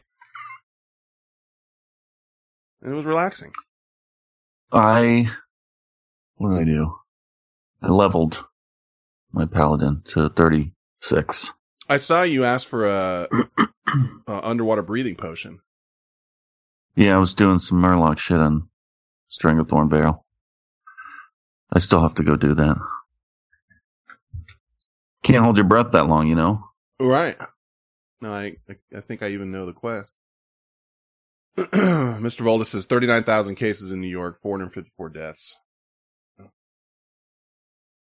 [2.81, 3.51] And it was relaxing.
[4.71, 5.29] I
[6.37, 6.95] what did I do?
[7.81, 8.43] I leveled
[9.31, 11.51] my paladin to thirty six.
[11.87, 13.27] I saw you ask for a,
[14.27, 15.59] a underwater breathing potion.
[16.95, 18.69] Yeah, I was doing some Murloc shit on
[19.29, 20.25] Stranglethorn Vale.
[21.71, 22.77] I still have to go do that.
[25.23, 26.63] Can't hold your breath that long, you know.
[26.99, 27.37] Right.
[28.21, 28.55] No, I
[28.95, 30.13] I think I even know the quest.
[31.57, 32.41] Mr.
[32.41, 35.57] Volda says 39,000 cases in New York, 454 deaths.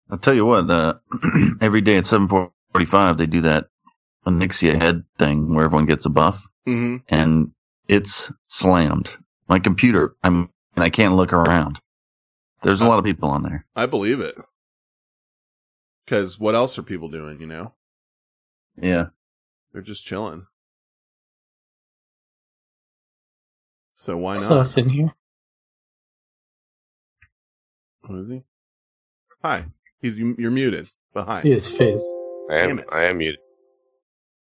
[0.09, 0.69] I'll tell you what.
[0.69, 0.95] Uh,
[1.61, 3.67] every day at seven forty five, they do that
[4.27, 7.51] Onyxia head thing where everyone gets a buff, hmm and
[7.87, 9.11] it's slammed.
[9.47, 11.79] My computer, I'm, and I can't look around.
[12.61, 13.65] There's a lot of people on there.
[13.75, 14.35] I believe it.
[16.07, 17.73] Cause what else are people doing, you know?
[18.77, 19.07] Yeah.
[19.73, 20.45] They're just chilling.
[24.01, 24.41] So why not?
[24.41, 25.13] Sus in here.
[28.07, 28.41] Who is he?
[29.43, 29.65] Hi.
[30.01, 30.87] He's you're muted.
[31.13, 31.41] But hi.
[31.41, 32.03] See his face.
[32.49, 32.87] I am, Damn it.
[32.91, 33.39] I am muted.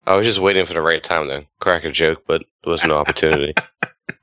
[0.07, 2.85] I was just waiting for the right time to crack a joke, but there was
[2.85, 3.53] no opportunity.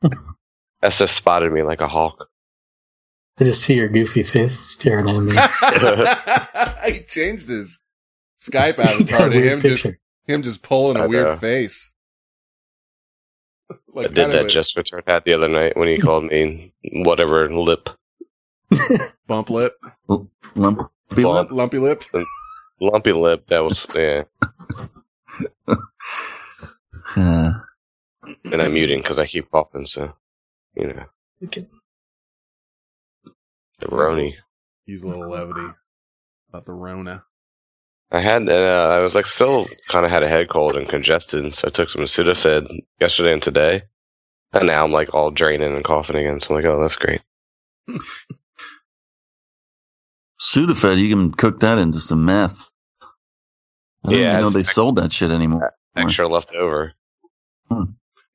[0.83, 2.29] SS spotted me like a hawk.
[3.37, 6.93] I just see your goofy face staring at me.
[6.93, 7.77] he changed his
[8.41, 9.95] Skype avatar to weird him just
[10.27, 11.35] him just pulling a I weird know.
[11.35, 11.91] face.
[13.97, 16.73] I did that a just with her hat the other night when he called me
[16.91, 17.89] whatever lip.
[19.27, 19.77] bump lip,
[20.55, 20.89] Lump.
[21.15, 21.51] Lump.
[21.51, 22.03] lumpy lip.
[22.81, 24.23] Lumpy lip, that was, yeah.
[27.15, 27.51] Uh,
[28.43, 30.13] And I'm muting because I keep coughing, so,
[30.75, 31.05] you know.
[31.43, 31.65] Okay.
[33.79, 34.33] The Roni.
[34.85, 35.67] Use a little levity
[36.49, 37.23] about the Rona.
[38.11, 41.55] I had, uh, I was like still kind of had a head cold and congested,
[41.55, 42.67] so I took some Sudafed
[42.99, 43.83] yesterday and today.
[44.53, 47.21] And now I'm like all draining and coughing again, so I'm like, oh, that's great.
[50.39, 52.69] Sudafed, you can cook that into some meth.
[54.03, 55.73] I didn't Yeah, even know they it's- sold that shit anymore.
[55.95, 56.93] Extra left over.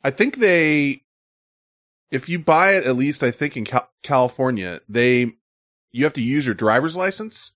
[0.03, 1.03] I think they,
[2.11, 5.35] if you buy it, at least I think in Cal- California, they,
[5.93, 7.53] you have to use your driver's license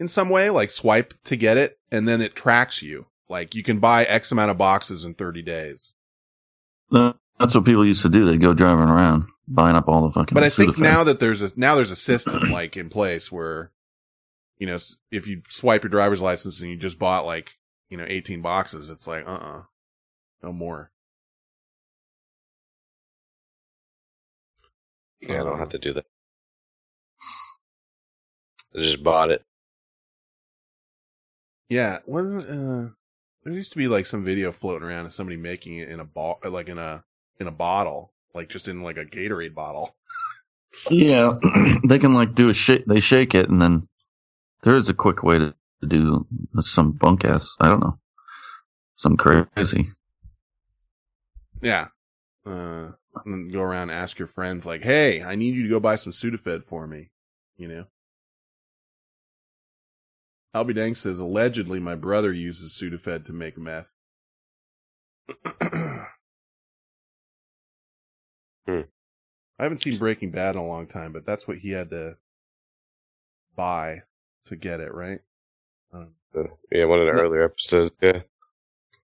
[0.00, 3.06] in some way, like swipe to get it, and then it tracks you.
[3.28, 5.92] Like you can buy X amount of boxes in 30 days.
[6.90, 8.24] Uh, That's what people used to do.
[8.24, 10.34] They'd go driving around buying up all the fucking.
[10.34, 10.80] But I think Sudafed.
[10.80, 13.70] now that there's a, now there's a system like in place where,
[14.58, 14.78] you know,
[15.12, 17.50] if you swipe your driver's license and you just bought like,
[17.88, 19.62] you know, 18 boxes, it's like, uh-uh,
[20.42, 20.90] no more.
[25.20, 26.06] Yeah, I don't have to do that.
[28.74, 29.44] I just bought it.
[31.70, 32.90] Yeah, wasn't uh
[33.44, 36.04] there used to be like some video floating around of somebody making it in a
[36.04, 37.04] ball like in a
[37.38, 39.94] in a bottle, like just in like a Gatorade bottle.
[40.90, 41.38] Yeah,
[41.86, 42.84] they can like do a shake.
[42.86, 43.88] They shake it, and then
[44.64, 45.54] there is a quick way to
[45.86, 46.26] do
[46.60, 47.56] some bunk ass.
[47.60, 47.98] I don't know,
[48.96, 49.90] some crazy.
[51.62, 51.88] Yeah.
[52.44, 52.88] Uh
[53.26, 55.96] and go around and ask your friends like, "Hey, I need you to go buy
[55.96, 57.10] some Sudafed for me."
[57.56, 57.84] You know.
[60.54, 63.86] Albie Dang says allegedly my brother uses Sudafed to make meth.
[68.66, 68.82] Hmm.
[69.58, 72.16] I haven't seen Breaking Bad in a long time, but that's what he had to
[73.56, 74.02] buy
[74.46, 75.20] to get it, right?
[75.92, 77.20] Um, Uh, Yeah, one of the No.
[77.20, 77.94] earlier episodes.
[78.00, 78.20] Yeah,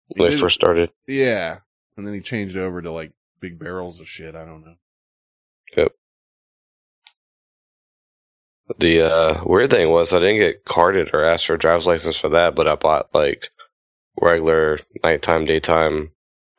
[0.07, 0.91] when they first started.
[1.05, 1.59] yeah,
[1.97, 4.35] and then he changed over to like big barrels of shit.
[4.35, 4.75] I don't know.
[5.77, 5.95] Yep.
[8.79, 12.17] The uh, weird thing was I didn't get carded or asked for a driver's license
[12.17, 13.49] for that, but I bought like
[14.19, 16.11] regular nighttime, daytime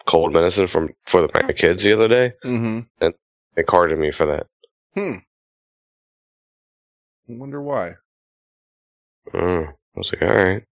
[0.07, 2.33] cold medicine from for the, my kids the other day.
[2.45, 2.81] Mm-hmm.
[3.01, 3.15] And
[3.55, 4.47] they carded me for that.
[4.95, 5.19] Hmm.
[7.29, 7.95] I wonder why.
[9.33, 9.69] Mm.
[9.69, 10.65] I was like, all right.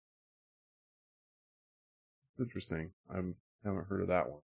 [2.38, 2.90] Interesting.
[3.10, 3.16] I
[3.64, 4.40] haven't heard of that one.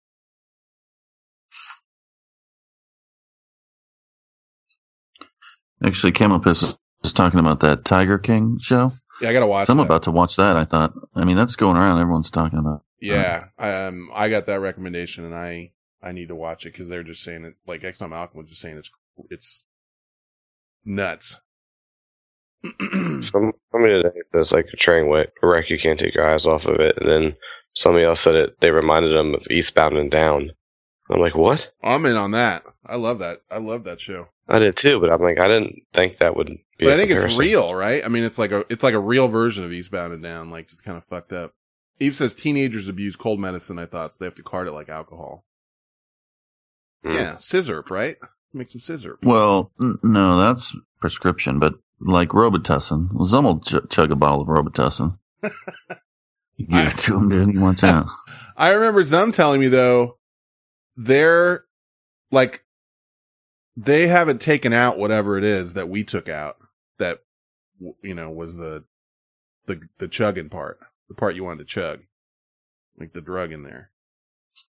[5.84, 8.94] Actually, Camel Piss was talking about that Tiger King show.
[9.22, 9.68] Yeah, I gotta watch.
[9.68, 9.86] So I'm that.
[9.86, 10.58] about to watch that.
[10.58, 10.94] I thought.
[11.16, 12.00] I mean, that's going around.
[12.00, 12.84] Everyone's talking about.
[13.00, 15.72] Yeah, um, I got that recommendation, and I
[16.04, 17.56] I need to watch it because they're just saying it.
[17.68, 18.90] Like Exxon Malcolm was just saying it's
[19.30, 19.64] it's
[20.86, 21.40] nuts.
[22.64, 26.46] Some somebody today says like a train wreck, a wreck you can't take your eyes
[26.46, 27.36] off of it, and then
[27.74, 28.60] somebody else said it.
[28.60, 30.52] They reminded them of Eastbound and Down.
[31.10, 31.70] I'm like, what?
[31.84, 32.64] I'm in on that.
[32.86, 33.42] I love that.
[33.50, 34.28] I love that show.
[34.48, 36.58] I did too, but I'm like, I didn't think that would.
[36.82, 38.04] Be But I think it's real, right?
[38.04, 40.50] I mean, it's like a it's like a real version of Eastbound and Down.
[40.50, 41.54] Like it's kind of fucked up.
[42.00, 43.78] Eve says teenagers abuse cold medicine.
[43.78, 45.46] I thought so they have to card it like alcohol.
[47.04, 47.14] Hmm.
[47.14, 48.18] Yeah, sizzurp, right?
[48.52, 49.18] Make some sizzurp.
[49.22, 54.42] Well, n- no, that's prescription, but like Robitussin, well, some will ch- chug a bottle
[54.42, 55.20] of Robitussin.
[56.58, 57.52] You give it to him, dude.
[57.52, 58.08] He wants out.
[58.58, 60.18] I remember Zum telling me though,
[60.98, 61.64] they're
[62.32, 62.64] like,
[63.78, 66.58] they haven't taken out whatever it is that we took out
[67.02, 67.20] that,
[68.02, 68.84] you know, was the,
[69.68, 72.00] the, the chugging part, the part you wanted to chug,
[72.98, 73.92] like the drug in there.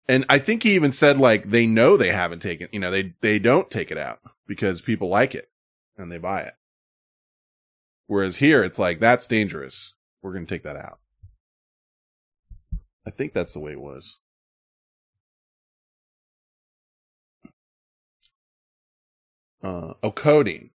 [0.08, 3.14] And I think he even said like they know they haven't taken, you know, they,
[3.22, 5.50] they don't take it out because people like it
[5.98, 6.54] and they buy it.
[8.08, 9.94] Whereas here it's like, that's dangerous.
[10.22, 11.00] We're going to take that out.
[13.08, 14.20] I think that's the way it was.
[19.64, 20.72] Uh, oh, coding.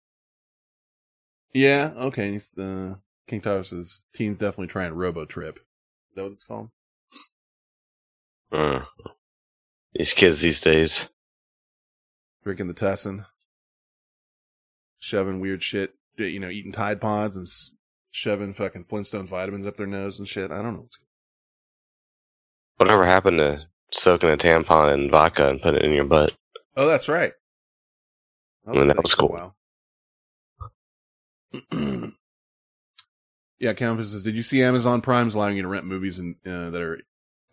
[1.57, 2.33] Yeah, okay.
[2.33, 2.93] He's, uh,
[3.27, 5.55] King says team's definitely trying Robo Trip.
[5.55, 6.69] Is that what it's called?
[8.51, 8.81] Uh,
[9.95, 11.01] these kids these days.
[12.43, 13.25] Drinking the Tussin,
[14.99, 17.47] shoving weird shit, you know, eating Tide Pods and
[18.11, 20.51] shoving fucking Flintstones vitamins up their nose and shit.
[20.51, 20.81] I don't know.
[20.81, 20.99] what's
[22.77, 26.33] Whatever happened to soaking a tampon in vodka and putting it in your butt?
[26.75, 27.33] Oh, that's right.
[28.67, 29.55] I mean, that was cool.
[33.59, 36.69] yeah, Campus says, did you see Amazon Prime's allowing you to rent movies in, uh,
[36.69, 36.99] that are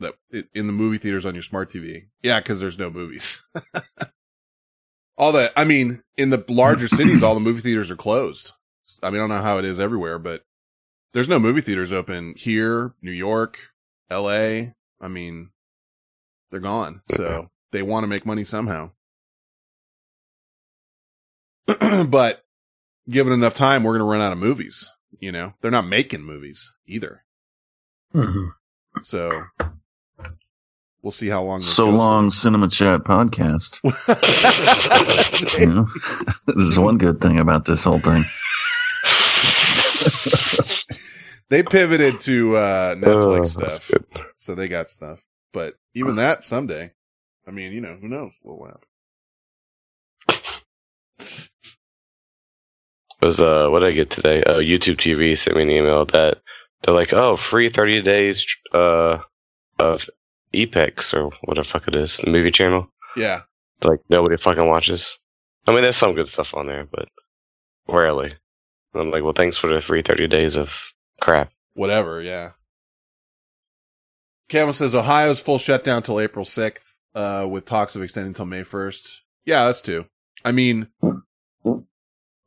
[0.01, 2.07] that in the movie theaters on your smart TV?
[2.23, 3.43] Yeah, because there's no movies.
[5.17, 8.53] all the, I mean, in the larger cities, all the movie theaters are closed.
[9.03, 10.43] I mean, I don't know how it is everywhere, but
[11.13, 13.59] there's no movie theaters open here, New York,
[14.11, 14.75] L.A.
[15.01, 15.51] I mean,
[16.51, 17.03] they're gone.
[17.17, 18.91] So they want to make money somehow.
[21.67, 22.44] but
[23.09, 24.91] given enough time, we're going to run out of movies.
[25.21, 27.23] You know, they're not making movies either.
[28.13, 28.49] hmm
[29.03, 29.45] So
[31.03, 31.61] we'll see how long.
[31.61, 33.79] This So goes long, Cinema Chat podcast.
[33.81, 35.57] for.
[35.59, 35.89] You know,
[36.47, 38.25] this is one good thing about this whole thing.
[41.49, 44.05] they pivoted to uh, Netflix Oh, stuff, good.
[44.37, 45.21] so they got stuff.
[45.53, 46.93] But even that someday,
[47.47, 48.89] I mean, you know, who knows what will happen.
[53.25, 54.43] Was uh what did I get today?
[54.47, 56.39] Oh, YouTube TV sent me an email that
[56.83, 59.19] they're like, oh, free thirty days uh
[59.79, 60.07] of
[60.53, 62.89] Epix or what the fuck it is, the movie channel.
[63.17, 63.43] Yeah,
[63.83, 65.19] Like nobody fucking watches.
[65.67, 67.09] I mean, there's some good stuff on there, but
[67.89, 68.35] rarely.
[68.93, 70.69] And I'm like, well, thanks for the free thirty days of
[71.21, 71.51] crap.
[71.75, 72.21] whatever.
[72.21, 72.51] Yeah.
[74.49, 78.63] Camel says Ohio's full shutdown till April sixth, uh, with talks of extending until May
[78.63, 79.23] first.
[79.47, 80.05] Yeah, that's two.
[80.45, 80.89] I mean,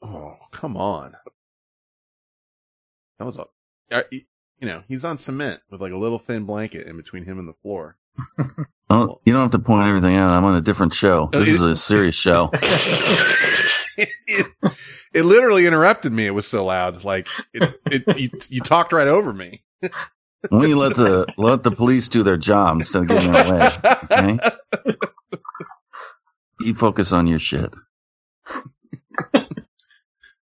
[0.02, 1.16] oh come on,
[3.20, 3.46] that was a,
[3.92, 4.24] uh, you
[4.62, 7.56] know, he's on cement with like a little thin blanket in between him and the
[7.62, 7.98] floor.
[8.90, 10.32] Oh, you don't have to point everything out.
[10.32, 11.30] I'm on a different show.
[11.32, 12.50] This is a serious show.
[13.98, 14.48] it,
[15.14, 16.26] it literally interrupted me.
[16.26, 17.04] It was so loud.
[17.04, 19.64] Like it, it you, you talked right over me.
[19.82, 19.90] Why
[20.62, 23.54] don't you let the let the police do their job instead of getting in their
[23.54, 23.80] way?
[24.06, 24.40] Okay?
[26.62, 27.74] You focus on your shit.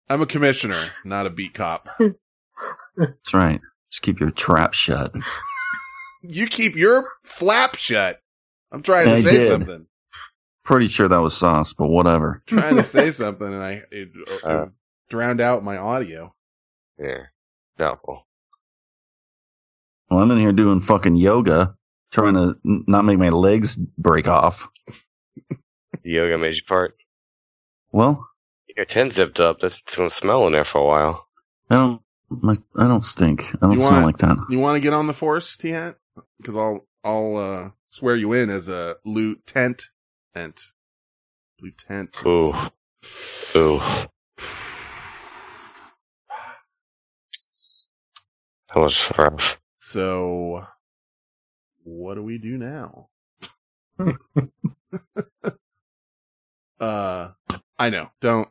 [0.09, 1.88] I'm a commissioner, not a beat cop.
[2.96, 3.61] That's right.
[3.90, 5.12] Just keep your trap shut.
[6.22, 8.20] You keep your flap shut.
[8.72, 9.48] I'm trying to I say did.
[9.48, 9.86] something.
[10.64, 12.42] Pretty sure that was sauce, but whatever.
[12.46, 14.09] Trying to say something, and I it,
[14.42, 14.66] uh, Uh.
[15.09, 16.34] drowned out my audio.
[16.98, 17.26] Yeah,
[17.78, 18.26] doubtful.
[20.11, 21.76] Well, I'm in here doing fucking yoga,
[22.12, 24.66] trying to n- not make my legs break off.
[26.02, 26.96] Yoga made you part.
[27.92, 28.26] Well,
[28.77, 29.61] Your tent zipped up.
[29.61, 31.27] That's gonna smell in there for a while.
[31.70, 32.03] I don't.
[32.29, 33.45] My, I don't stink.
[33.55, 34.37] I don't You smell want- like that.
[34.51, 35.97] You want to get on the force, T Hat?
[36.39, 39.91] Because I'll I'll uh, swear you in as a lieutenant.
[40.35, 40.61] Ent.
[41.62, 42.16] Lieutenant.
[42.27, 42.53] Ooh,
[43.57, 43.81] ooh.
[48.74, 49.59] That was rough.
[49.79, 50.66] So,
[51.85, 53.09] what do we do now?
[56.81, 57.29] uh,
[57.79, 58.09] I know.
[58.20, 58.49] Don't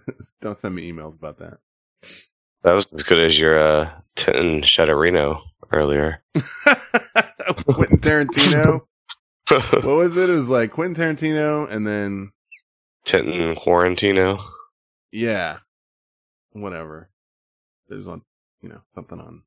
[0.42, 1.58] don't send me emails about that.
[2.62, 5.40] That was as good as your uh, tent in Shadowreno
[5.72, 6.22] earlier.
[6.34, 8.82] Quentin Tarantino.
[9.48, 10.30] what was it?
[10.30, 12.30] It was like Quentin Tarantino, and then
[13.04, 14.42] tent in Quarantino.
[15.10, 15.58] yeah,
[16.52, 17.10] whatever.
[17.88, 18.22] There's on,
[18.62, 19.42] you know, something on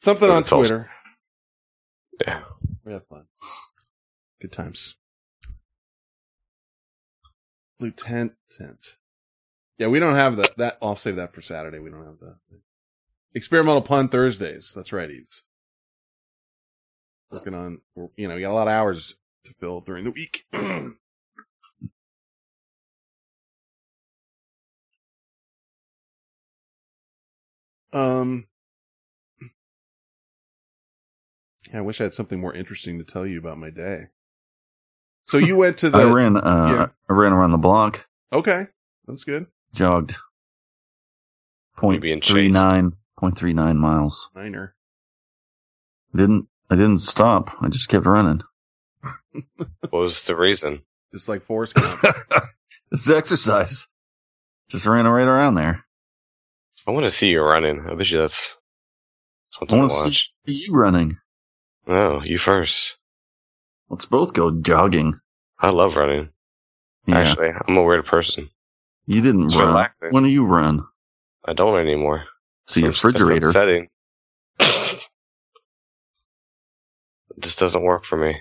[0.00, 0.90] something on It's also- Twitter.
[2.26, 2.42] Yeah.
[2.84, 3.24] We have fun.
[4.40, 4.94] Good times.
[7.82, 8.34] Lieutenant.
[9.78, 10.56] Yeah, we don't have that.
[10.56, 11.78] That I'll save that for Saturday.
[11.80, 12.36] We don't have the
[13.34, 14.72] experimental pun Thursdays.
[14.74, 15.42] That's right, Eves.
[17.30, 17.80] Working on,
[18.16, 19.14] you know, you got a lot of hours
[19.44, 20.44] to fill during the week.
[27.92, 28.46] um,
[31.72, 34.08] I wish I had something more interesting to tell you about my day.
[35.28, 36.36] So you went to the I ran.
[36.36, 36.86] Uh, yeah.
[37.08, 38.66] I ran around the block, okay,
[39.06, 39.46] that's good.
[39.74, 40.16] jogged.
[41.76, 44.28] Point Maybe in three nine, point three nine miles.
[44.34, 44.74] Minor.
[46.14, 47.56] Didn't I didn't stop.
[47.60, 48.42] I just kept running.
[49.80, 50.82] What was the reason?
[51.12, 52.02] Just like Forrest Gump.
[52.90, 53.86] This is exercise.
[54.68, 55.82] Just ran right around there.
[56.86, 57.86] I want to see you running.
[57.90, 60.30] I bet you that's I something to want to see watch.
[60.46, 61.16] you running.
[61.86, 62.92] No, you first.
[63.92, 65.20] Let's both go jogging.
[65.60, 66.30] I love running.
[67.06, 68.48] Yeah, Actually, I'm a weird person.
[69.06, 69.68] you didn't It's run.
[69.68, 70.08] relaxing.
[70.10, 70.82] When do you run?
[71.44, 72.24] I don't anymore.
[72.68, 73.50] To your refrigerator.
[73.50, 73.88] upsetting.
[74.60, 74.98] it
[77.40, 78.40] just doesn't work for me.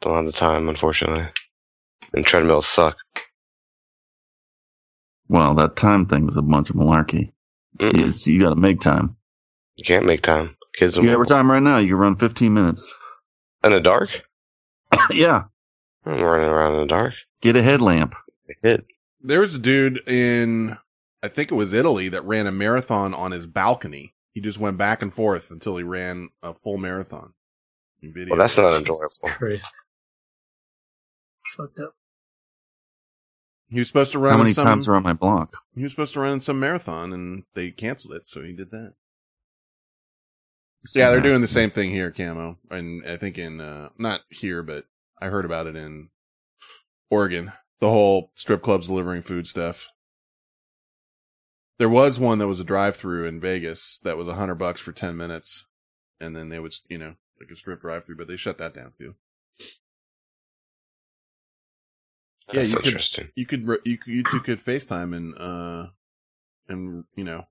[0.00, 1.28] Don't have the time, unfortunately.
[2.14, 2.96] And treadmills suck.
[5.28, 7.32] Well, that time thing is a bunch of malarkey.
[7.78, 8.08] Mm-mm.
[8.08, 9.16] It's, you got to make time.
[9.76, 10.56] You can't make time.
[10.78, 11.78] Kids You have time right now.
[11.78, 12.82] You can run 15 minutes.
[13.64, 14.08] in the dark.
[15.10, 15.44] yeah,
[16.04, 17.14] I'm running around in the dark.
[17.40, 18.14] get a headlamp.
[18.48, 18.84] I did.
[19.20, 20.76] there was a dude in,
[21.22, 24.14] I think it was Italy, that ran a marathon on his balcony.
[24.32, 27.34] He just went back and forth until he ran a full marathon.
[28.02, 28.34] In Video.
[28.34, 29.08] Well, that's not enjoyable.
[29.22, 29.70] Christ.
[31.44, 31.94] It's fucked up.
[33.68, 35.56] He was supposed to run How many in some, times around my block?
[35.74, 38.70] He was supposed to run in some marathon and they canceled it, so he did
[38.70, 38.94] that.
[40.94, 44.62] Yeah, they're doing the same thing here, Camo, and I think in uh not here,
[44.62, 44.84] but
[45.20, 46.10] I heard about it in
[47.10, 47.52] Oregon.
[47.80, 49.88] The whole strip clubs delivering food stuff.
[51.78, 54.92] There was one that was a drive-through in Vegas that was a hundred bucks for
[54.92, 55.64] ten minutes,
[56.20, 58.92] and then they would, you know, like a strip drive-through, but they shut that down
[58.98, 59.14] too.
[62.52, 63.32] Yeah, That's you could-.
[63.36, 65.90] You could, you could, you two could FaceTime and uh
[66.68, 67.46] and you know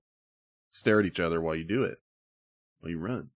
[0.72, 2.01] stare at each other while you do it
[2.82, 3.30] while you run.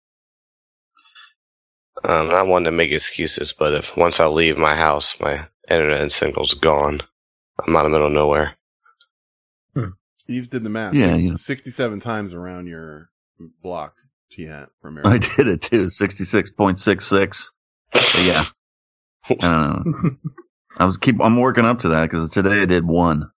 [2.05, 6.01] Um, I wanted to make excuses, but if once I leave my house, my internet
[6.03, 7.01] and signal's gone.
[7.65, 8.57] I'm out in the middle of nowhere.
[10.19, 10.95] Steve did the math.
[10.95, 11.33] Yeah, Six- yeah.
[11.35, 13.11] sixty-seven times around your
[13.63, 13.95] block.
[14.37, 15.91] Yeah, from I did it too.
[15.91, 17.53] Sixty six point six six.
[18.19, 18.47] Yeah.
[19.29, 19.43] I don't
[20.03, 20.11] know.
[20.79, 21.21] I was keep.
[21.21, 23.31] I'm working up to that because today I did one.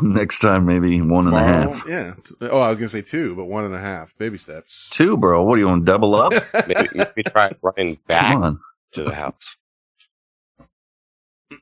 [0.00, 1.84] Next time maybe one and a half.
[1.88, 2.14] Yeah.
[2.40, 4.16] Oh, I was gonna say two, but one and a half.
[4.18, 4.88] Baby steps.
[4.92, 5.42] Two, bro.
[5.42, 5.84] What do you want?
[5.86, 6.32] to Double up?
[6.68, 8.60] Maybe, maybe try running back Come on.
[8.94, 9.34] to the house.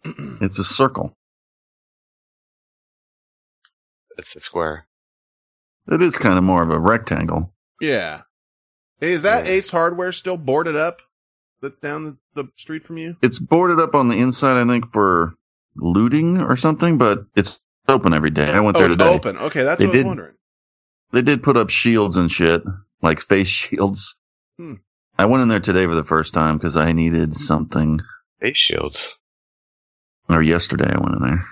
[0.40, 1.16] It's a circle.
[4.18, 4.86] It's a square.
[5.90, 7.52] It is kind of more of a rectangle.
[7.80, 8.22] yeah.
[8.98, 9.52] Hey, is that Yeah.
[9.52, 11.00] Ace Hardware still boarded up?
[11.60, 13.16] That's down the, the street from you.
[13.22, 15.34] It's boarded up on the inside, I think, for
[15.76, 17.58] looting or something, but it's
[17.88, 18.48] open every day.
[18.50, 19.08] I went Oh, there it's today.
[19.14, 19.36] open.
[19.38, 20.34] Okay, that's They what I was did- wondering.
[21.12, 22.62] They did put up shields and shit,
[23.02, 24.16] like face shields.
[24.58, 24.74] Hmm.
[25.18, 28.00] I went in there today for the first time because I needed something.
[28.40, 29.14] Face shields.
[30.28, 31.46] Or yesterday I went in there.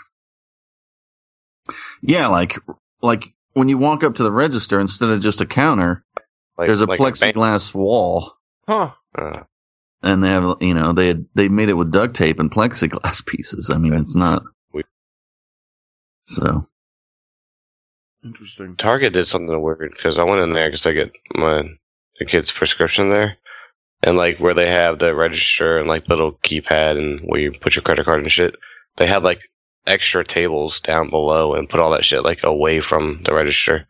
[2.03, 2.59] Yeah, like
[3.01, 3.25] like
[3.55, 6.05] when you walk up to the register instead of just a counter,
[6.59, 8.35] Like, there's a like bank- plexiglass wall,
[8.67, 8.91] Huh.
[9.17, 9.45] uh,
[10.03, 13.25] and they have you know they had, they made it with duct tape and plexiglass
[13.27, 13.71] pieces.
[13.71, 14.43] I mean, it's not.
[16.29, 16.69] We- So
[18.25, 18.77] Interesting.
[18.77, 21.63] Target did something weird because I went in there because I get my
[22.19, 23.37] the kid's prescription there,
[24.03, 27.77] and like where they have the register and like little keypad and where you put
[27.77, 28.57] your credit card and shit,
[28.97, 29.41] they had like
[29.87, 33.87] extra tables down below and put all that shit like away from the register,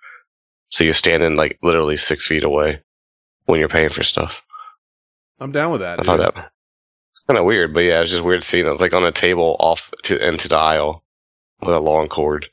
[0.71, 2.83] so you're standing like literally six feet away
[3.45, 4.33] when you're paying for stuff.
[5.39, 6.01] I'm down with that.
[6.01, 6.51] I thought that
[7.13, 8.71] it's kind of weird, but yeah, it's just weird seeing it.
[8.73, 11.04] It's like on a table off to into the aisle
[11.61, 12.47] with a long cord.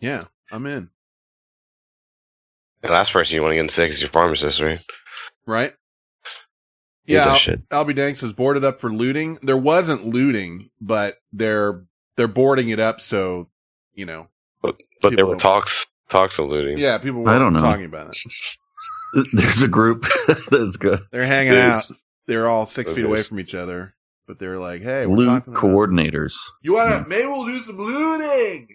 [0.00, 0.90] Yeah, I'm in.
[2.82, 4.80] The last person you want to get in sick is your pharmacist, right?
[5.46, 5.72] Right?
[7.06, 9.38] Need Yeah, that Al- Albie Danks was boarded up for looting.
[9.42, 11.84] There wasn't looting, but they're
[12.16, 13.48] they're boarding it up so
[13.94, 14.28] you know.
[14.62, 16.78] But but there were talks talks of looting.
[16.78, 17.60] Yeah, people were I don't know.
[17.60, 18.18] talking about it.
[19.32, 20.04] there's a group
[20.50, 21.00] that's good.
[21.10, 21.62] They're hanging It is.
[21.62, 21.84] out.
[22.26, 23.94] They're all six It feet away from each other,
[24.28, 26.34] but they're like, "Hey, we're Loot talking about- coordinators.
[26.62, 27.02] You want Yeah.
[27.02, 27.08] to?
[27.08, 28.68] Maybe we'll do some looting."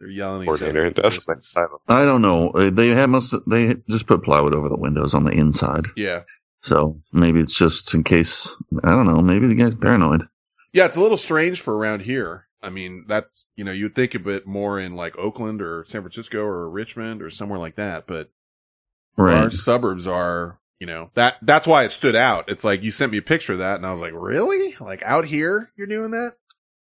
[0.00, 0.72] They're yelling at each other.
[0.72, 1.02] Coordinator.
[1.02, 1.56] That's my Distance.
[1.88, 2.50] I don't know.
[2.50, 3.34] Uh, They have most.
[3.46, 6.22] They just put plywood over the windows on the inside, Yeah,
[6.62, 8.54] so maybe it's just in case.
[8.82, 9.20] I don't know.
[9.20, 10.26] Maybe the guy's paranoid.
[10.72, 10.86] yeah.
[10.86, 12.46] It's a little strange for around here.
[12.62, 16.00] I mean, that's you know, you'd think of it more in like Oakland or San
[16.02, 18.30] Francisco or Richmond or somewhere like that, but
[19.18, 23.10] our suburbs are you know that that's why it stood out it's like you sent
[23.10, 26.10] me a picture of that and i was like really like out here you're doing
[26.10, 26.34] that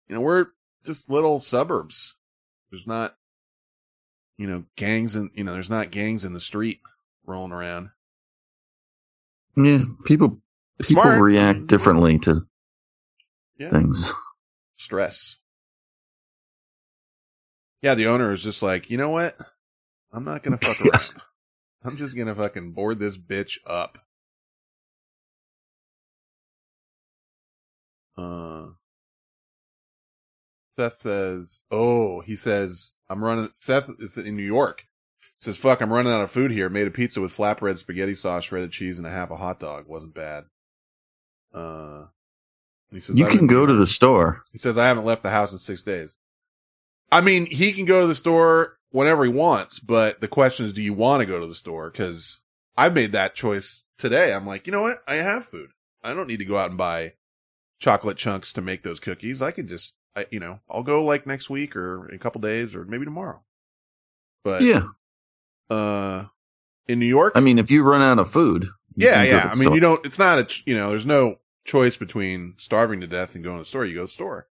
[0.07, 0.47] you know we're
[0.83, 2.15] just little suburbs
[2.71, 3.15] there's not
[4.39, 6.79] you know gangs and you know there's not gangs in the street
[7.27, 7.91] rolling around
[9.55, 9.83] Yeah.
[10.05, 10.39] People.
[10.79, 11.21] it's people smart.
[11.21, 12.41] react differently to
[13.59, 13.69] yeah.
[13.69, 14.11] things.
[14.75, 15.37] stress
[17.83, 19.37] yeah the owner is just like you know what
[20.11, 21.13] i'm not gonna fuck around
[21.84, 23.97] i'm just gonna fucking board this bitch up
[28.17, 28.67] uh
[30.75, 34.84] Seth says, "Oh, he says I'm running." Seth is in New York.
[35.39, 36.67] Says, "Fuck, I'm running out of food here.
[36.67, 39.88] Made a pizza with flatbread, spaghetti sauce, shredded cheese, and a half a hot dog.
[39.88, 40.45] Wasn't bad."
[41.53, 42.05] Uh,
[42.91, 44.43] he says, You can go to the store.
[44.51, 46.15] he says, I haven't left the house in six days.
[47.11, 50.71] I mean, he can go to the store whenever he wants, but the question is,
[50.73, 51.91] do you want to go to the store?
[51.91, 52.39] Cause
[52.77, 54.33] I made that choice today.
[54.33, 55.03] I'm like, you know what?
[55.07, 55.69] I have food.
[56.03, 57.13] I don't need to go out and buy
[57.79, 59.41] chocolate chunks to make those cookies.
[59.41, 62.73] I can just, I, you know, I'll go like next week or a couple days
[62.73, 63.41] or maybe tomorrow.
[64.43, 64.87] But, Yeah.
[65.69, 66.25] uh,
[66.87, 68.67] in New York, I mean, if you run out of food.
[68.95, 69.49] yeah, yeah.
[69.51, 69.75] I mean, store.
[69.75, 70.05] you don't.
[70.05, 70.61] It's not a.
[70.65, 73.85] You know, there's no choice between starving to death and going to the store.
[73.85, 74.47] You go to the store.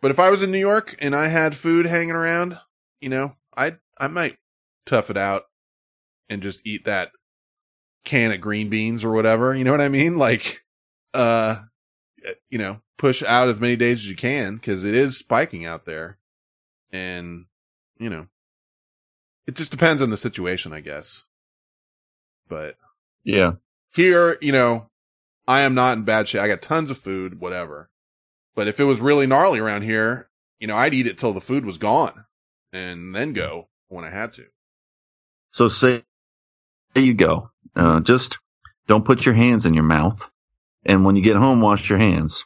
[0.00, 2.58] But if I was in New York and I had food hanging around,
[3.00, 4.36] you know, I I might
[4.86, 5.44] tough it out
[6.28, 7.10] and just eat that
[8.04, 9.54] can of green beans or whatever.
[9.54, 10.16] You know what I mean?
[10.18, 10.62] Like,
[11.12, 11.62] uh,
[12.50, 15.84] you know, push out as many days as you can because it is spiking out
[15.84, 16.18] there,
[16.92, 17.46] and
[17.98, 18.26] you know,
[19.46, 21.22] it just depends on the situation, I guess.
[22.48, 22.76] But
[23.24, 23.54] Yeah.
[23.94, 24.90] here, you know,
[25.46, 26.42] I am not in bad shape.
[26.42, 27.90] I got tons of food, whatever.
[28.54, 30.28] But if it was really gnarly around here,
[30.58, 32.24] you know, I'd eat it till the food was gone
[32.74, 34.44] and then go when I had to.
[35.52, 36.02] So say,
[36.94, 37.50] there you go.
[37.76, 38.38] Uh, just
[38.86, 40.28] don't put your hands in your mouth.
[40.84, 42.44] And when you get home, wash your hands.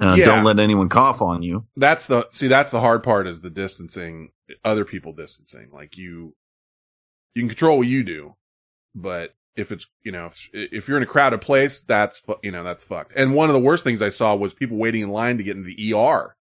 [0.00, 0.26] Uh, Yeah.
[0.26, 1.66] Don't let anyone cough on you.
[1.76, 2.46] That's the see.
[2.46, 4.30] That's the hard part is the distancing.
[4.64, 5.70] Other people distancing.
[5.72, 6.36] Like you,
[7.34, 8.36] you can control what you do,
[8.94, 12.62] but if it's you know if, if you're in a crowded place, that's you know
[12.62, 13.12] that's fucked.
[13.16, 15.56] And one of the worst things I saw was people waiting in line to get
[15.56, 16.36] into the ER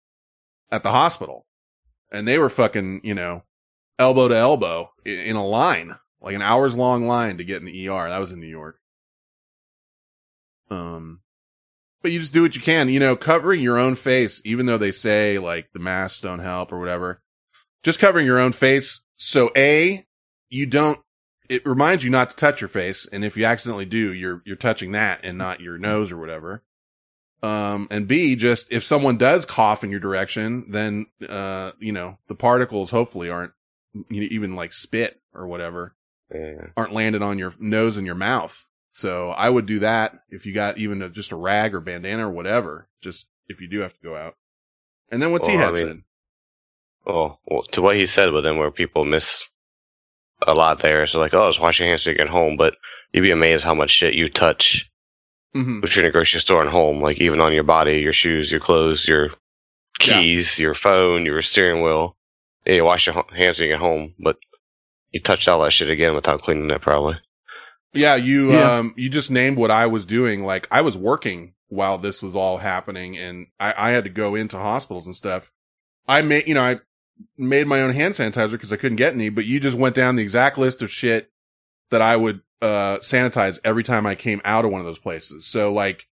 [0.72, 1.46] at the hospital,
[2.12, 3.42] and they were fucking you know
[3.98, 7.88] elbow to elbow in a line, like an hours long line to get in the
[7.88, 8.08] ER.
[8.08, 8.78] That was in New York.
[10.70, 11.20] Um,
[12.02, 14.76] but you just do what you can, you know, covering your own face, even though
[14.76, 17.22] they say like the masks don't help or whatever,
[17.82, 19.00] just covering your own face.
[19.16, 20.04] So A,
[20.50, 21.00] you don't,
[21.48, 23.08] it reminds you not to touch your face.
[23.10, 26.62] And if you accidentally do, you're, you're touching that and not your nose or whatever.
[27.44, 32.16] Um, and B, just if someone does cough in your direction, then, uh, you know,
[32.28, 33.52] the particles hopefully aren't
[34.10, 35.94] you know, even like spit or whatever
[36.34, 36.68] Yeah.
[36.76, 38.64] aren't landed on your nose and your mouth.
[38.90, 42.26] So I would do that if you got even a, just a rag or bandana
[42.28, 44.36] or whatever, just if you do have to go out.
[45.10, 46.02] And then what Well, T Head I mean- said.
[47.06, 49.44] Oh, well, to what he said, but then where people miss
[50.46, 51.06] a lot there.
[51.06, 52.56] So like, oh, just wash your hands you get home.
[52.56, 52.76] But
[53.12, 54.88] you'd be amazed how much shit you touch
[55.54, 57.00] hmm between a grocery store and home.
[57.00, 59.30] Like even on your body, your shoes, your clothes, your
[60.04, 60.20] Yeah.
[60.20, 62.16] keys, your phone, your steering wheel.
[62.66, 64.36] Yeah, you wash your hands when you get home, but
[65.12, 67.16] you touched all that shit again without cleaning it probably.
[67.92, 68.78] Yeah, you Yeah.
[68.78, 70.44] um you just named what I was doing.
[70.44, 74.34] Like I was working while this was all happening and I, I had to go
[74.34, 75.52] into hospitals and stuff.
[76.08, 76.80] I made you know, I
[77.38, 80.16] made my own hand sanitizer because I couldn't get any, but you just went down
[80.16, 81.30] the exact list of shit
[81.90, 85.46] that I would uh sanitize every time I came out of one of those places.
[85.46, 86.06] So like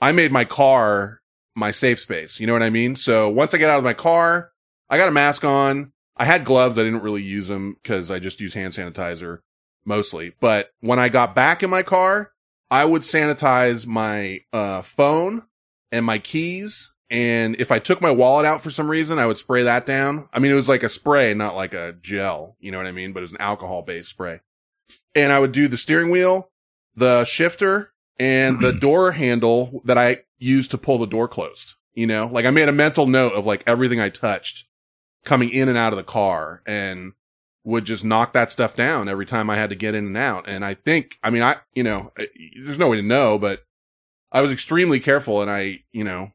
[0.00, 1.20] I made my car
[1.56, 2.38] my safe space.
[2.38, 2.96] You know what I mean?
[2.96, 4.52] So once I get out of my car,
[4.88, 5.92] I got a mask on.
[6.16, 6.78] I had gloves.
[6.78, 9.40] I didn't really use them because I just use hand sanitizer
[9.84, 10.34] mostly.
[10.40, 12.32] But when I got back in my car,
[12.70, 15.42] I would sanitize my uh, phone
[15.90, 16.92] and my keys.
[17.10, 20.28] And if I took my wallet out for some reason, I would spray that down.
[20.32, 22.56] I mean, it was like a spray, not like a gel.
[22.60, 23.12] You know what I mean?
[23.12, 24.40] But it was an alcohol based spray.
[25.14, 26.50] And I would do the steering wheel,
[26.94, 31.74] the shifter, and the door handle that I used to pull the door closed.
[31.94, 34.66] You know, like I made a mental note of like everything I touched
[35.24, 37.12] coming in and out of the car and
[37.64, 40.48] would just knock that stuff down every time I had to get in and out.
[40.48, 42.12] And I think, I mean, I, you know,
[42.64, 43.64] there's no way to know, but
[44.30, 46.32] I was extremely careful and I, you know,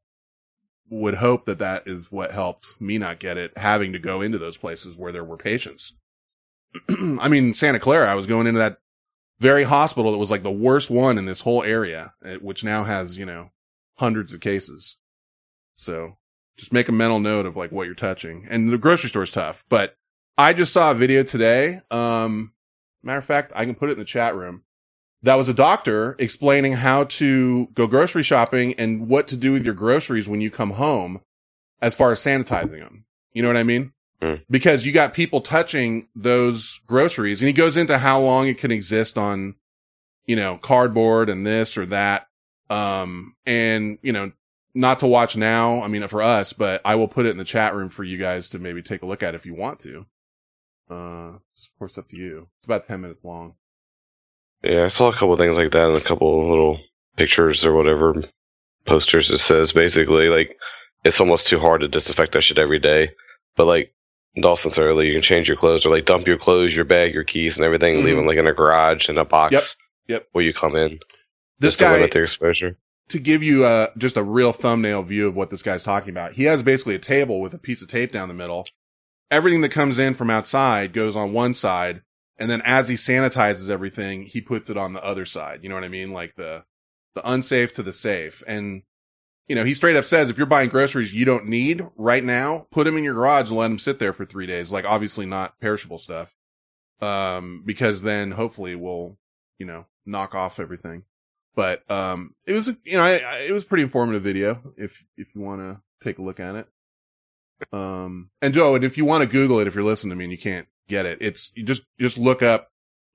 [0.89, 4.37] would hope that that is what helped me not get it having to go into
[4.37, 5.93] those places where there were patients.
[6.89, 8.77] I mean, Santa Clara, I was going into that
[9.39, 12.83] very hospital that was like the worst one in this whole area, eh, which now
[12.83, 13.49] has, you know,
[13.95, 14.97] hundreds of cases.
[15.75, 16.17] So
[16.57, 18.47] just make a mental note of like what you're touching.
[18.49, 19.95] And the grocery store's tough, but
[20.37, 21.81] I just saw a video today.
[21.91, 22.53] Um,
[23.03, 24.63] matter of fact, I can put it in the chat room.
[25.23, 29.63] That was a doctor explaining how to go grocery shopping and what to do with
[29.63, 31.21] your groceries when you come home
[31.81, 33.05] as far as sanitizing them.
[33.31, 33.93] You know what I mean?
[34.23, 34.41] Mm.
[34.49, 38.71] Because you got people touching those groceries and he goes into how long it can
[38.71, 39.55] exist on,
[40.25, 42.27] you know, cardboard and this or that.
[42.69, 44.31] Um, and, you know,
[44.73, 45.81] not to watch now.
[45.81, 48.17] I mean, for us, but I will put it in the chat room for you
[48.17, 50.05] guys to maybe take a look at if you want to.
[50.89, 52.47] Uh, it's of course up to you.
[52.57, 53.55] It's about 10 minutes long.
[54.63, 56.79] Yeah, I saw a couple things like that and a couple little
[57.17, 58.23] pictures or whatever
[58.85, 59.29] posters.
[59.31, 60.57] It says basically like
[61.03, 63.11] it's almost too hard to disinfect that shit every day.
[63.57, 63.93] But like
[64.41, 67.13] Dawson said earlier, you can change your clothes or like dump your clothes, your bag,
[67.13, 69.53] your keys, and everything, and leave them like in a garage in a box.
[69.53, 69.63] Yep.
[70.07, 70.27] Yep.
[70.31, 70.99] Where you come in.
[71.59, 72.77] This just to guy, limit the exposure.
[73.09, 76.33] to give you uh just a real thumbnail view of what this guy's talking about.
[76.33, 78.65] He has basically a table with a piece of tape down the middle.
[79.29, 82.01] Everything that comes in from outside goes on one side,
[82.37, 85.59] and then as he sanitizes everything, he puts it on the other side.
[85.63, 86.11] You know what I mean?
[86.11, 86.63] Like the
[87.15, 88.43] the unsafe to the safe.
[88.47, 88.81] And
[89.47, 92.67] you know, he straight up says if you're buying groceries you don't need right now,
[92.71, 94.71] put them in your garage and let them sit there for 3 days.
[94.71, 96.33] Like obviously not perishable stuff.
[97.01, 99.17] Um because then hopefully we'll,
[99.59, 101.03] you know, knock off everything
[101.55, 105.27] but um it was you know I, I, it was pretty informative video if if
[105.35, 106.67] you want to take a look at it
[107.71, 110.25] um and oh and if you want to google it if you're listening to me
[110.25, 112.69] and you can't get it it's you just just look up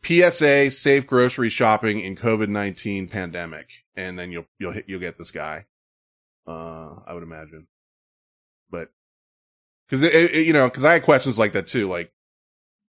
[0.04, 5.30] psa safe grocery shopping in covid-19 pandemic and then you'll you'll hit you'll get this
[5.30, 5.64] guy
[6.48, 7.66] uh i would imagine.
[8.70, 8.90] But
[9.86, 12.12] because it, it, you know because i had questions like that too like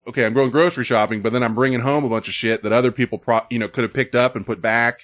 [0.09, 2.72] okay i'm going grocery shopping but then i'm bringing home a bunch of shit that
[2.72, 5.03] other people pro you know could have picked up and put back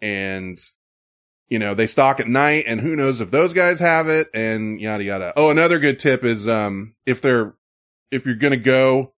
[0.00, 0.58] and
[1.48, 4.80] you know they stock at night and who knows if those guys have it and
[4.80, 5.32] yada yada.
[5.36, 7.54] Oh another good tip is um if they're
[8.10, 9.12] if you're gonna go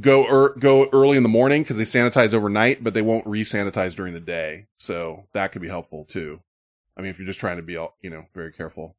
[0.00, 3.94] go er, go early in the morning because they sanitize overnight but they won't re-sanitize
[3.94, 4.66] during the day.
[4.78, 6.40] So that could be helpful too
[6.98, 8.96] I mean, if you're just trying to be all, you know, very careful.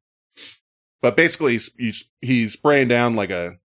[1.02, 3.58] But basically, he's, he's, spraying down like a,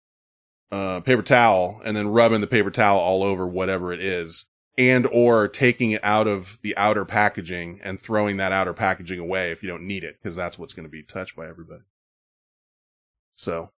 [0.72, 5.06] uh, paper towel and then rubbing the paper towel all over whatever it is and
[5.06, 9.62] or taking it out of the outer packaging and throwing that outer packaging away if
[9.62, 11.82] you don't need it because that's what's going to be touched by everybody.
[13.36, 13.70] So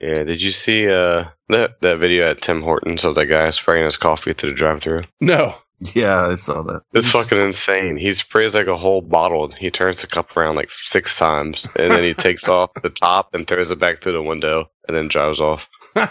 [0.00, 3.84] Yeah, did you see uh that that video at Tim Hortons of that guy spraying
[3.84, 5.04] his coffee through the drive-through?
[5.20, 5.56] no,
[5.94, 6.82] Yeah, I saw that.
[6.94, 7.98] It's fucking insane.
[7.98, 9.52] He sprays like a whole bottle.
[9.52, 13.34] He turns the cup around like six times, and then he takes off the top
[13.34, 15.62] and throws it back through the window, and then drives off.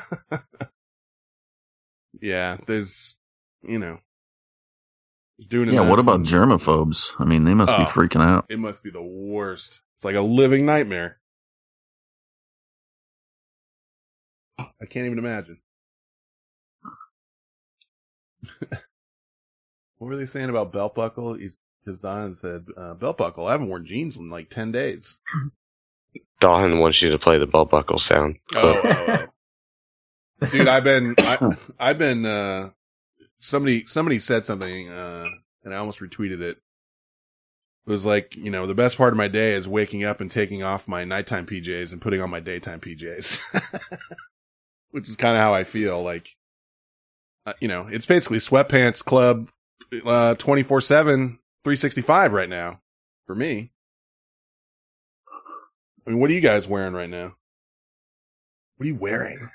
[2.21, 3.17] yeah, there's,
[3.63, 3.99] you know,
[5.49, 5.69] doing.
[5.69, 7.13] Yeah, what about and germaphobes?
[7.19, 7.85] I mean, they must be Oh.
[7.85, 8.45] freaking out.
[8.49, 9.81] It must be the worst.
[9.97, 11.17] It's like a living nightmare.
[14.81, 15.59] I can't even imagine.
[20.01, 21.35] what were they saying about belt buckle?
[21.35, 23.45] He's because Don said uh, belt buckle.
[23.45, 25.19] I haven't worn jeans in like ten days.
[26.39, 28.37] Dawn wants you to play the belt buckle sound.
[28.55, 29.27] Oh, oh,
[30.41, 30.45] oh.
[30.47, 32.71] dude, I've been I, I've been uh
[33.41, 35.25] somebody somebody said something uh
[35.63, 36.57] and I almost retweeted it.
[37.85, 40.31] It was like, you know, the best part of my day is waking up and
[40.31, 43.39] taking off my nighttime PJs and putting on my daytime PJs.
[44.89, 46.35] Which is kind of how I feel like
[47.45, 49.51] uh, you know, it's basically sweatpants club
[49.93, 52.79] uh 24/7 365 right now
[53.25, 53.71] for me.
[56.05, 57.35] I mean, what are you guys wearing right now?
[58.77, 59.49] What are you wearing?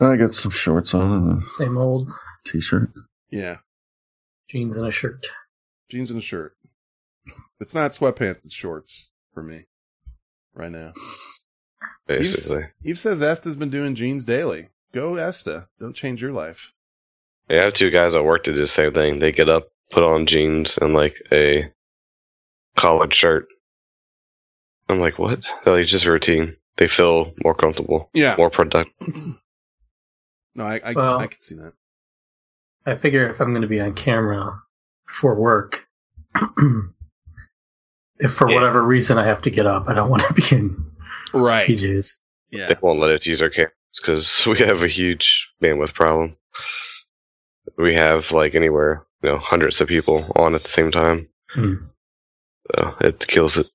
[0.00, 2.10] I got some shorts on and Same old
[2.46, 2.90] t-shirt.
[3.30, 3.58] Yeah,
[4.48, 5.26] jeans and a shirt.
[5.90, 6.56] jeans and a shirt.
[7.60, 9.66] It's not sweatpants, it's shorts for me
[10.54, 10.92] right now.
[12.06, 14.68] Basically, Eve says Esta's been doing jeans daily.
[14.92, 15.68] Go Esta.
[15.78, 16.72] Don't change your life.
[17.48, 19.18] Yeah, I have two guys at work that do the same thing.
[19.18, 21.70] They get up, put on jeans and like a
[22.76, 23.46] collared shirt.
[24.88, 25.40] I'm like, what?
[25.64, 26.56] They're like, just routine.
[26.78, 28.34] They feel more comfortable, Yeah.
[28.36, 28.92] more productive.
[30.54, 31.72] No, I I, Well- I can see that.
[32.84, 34.60] I figure if I'm going to be on camera
[35.06, 35.86] for work,
[38.18, 38.54] if for Yeah.
[38.56, 40.90] whatever reason I have to get up, I don't want to be in
[41.32, 41.66] Right.
[41.66, 42.16] PJs.
[42.50, 42.66] Yeah.
[42.68, 46.36] They won't let us use our cameras because we have a huge bandwidth problem.
[47.78, 51.28] We have like anywhere, you know, hundreds of people on at the same time.
[52.76, 53.66] So it kills it,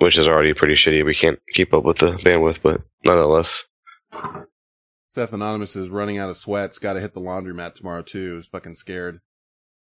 [0.00, 1.04] which is already pretty shitty.
[1.04, 3.64] We can't keep up with the bandwidth, but nonetheless,
[5.14, 6.78] Seth Anonymous is running out of sweats.
[6.78, 8.36] Got to hit the laundromat tomorrow too.
[8.36, 9.20] He's fucking scared.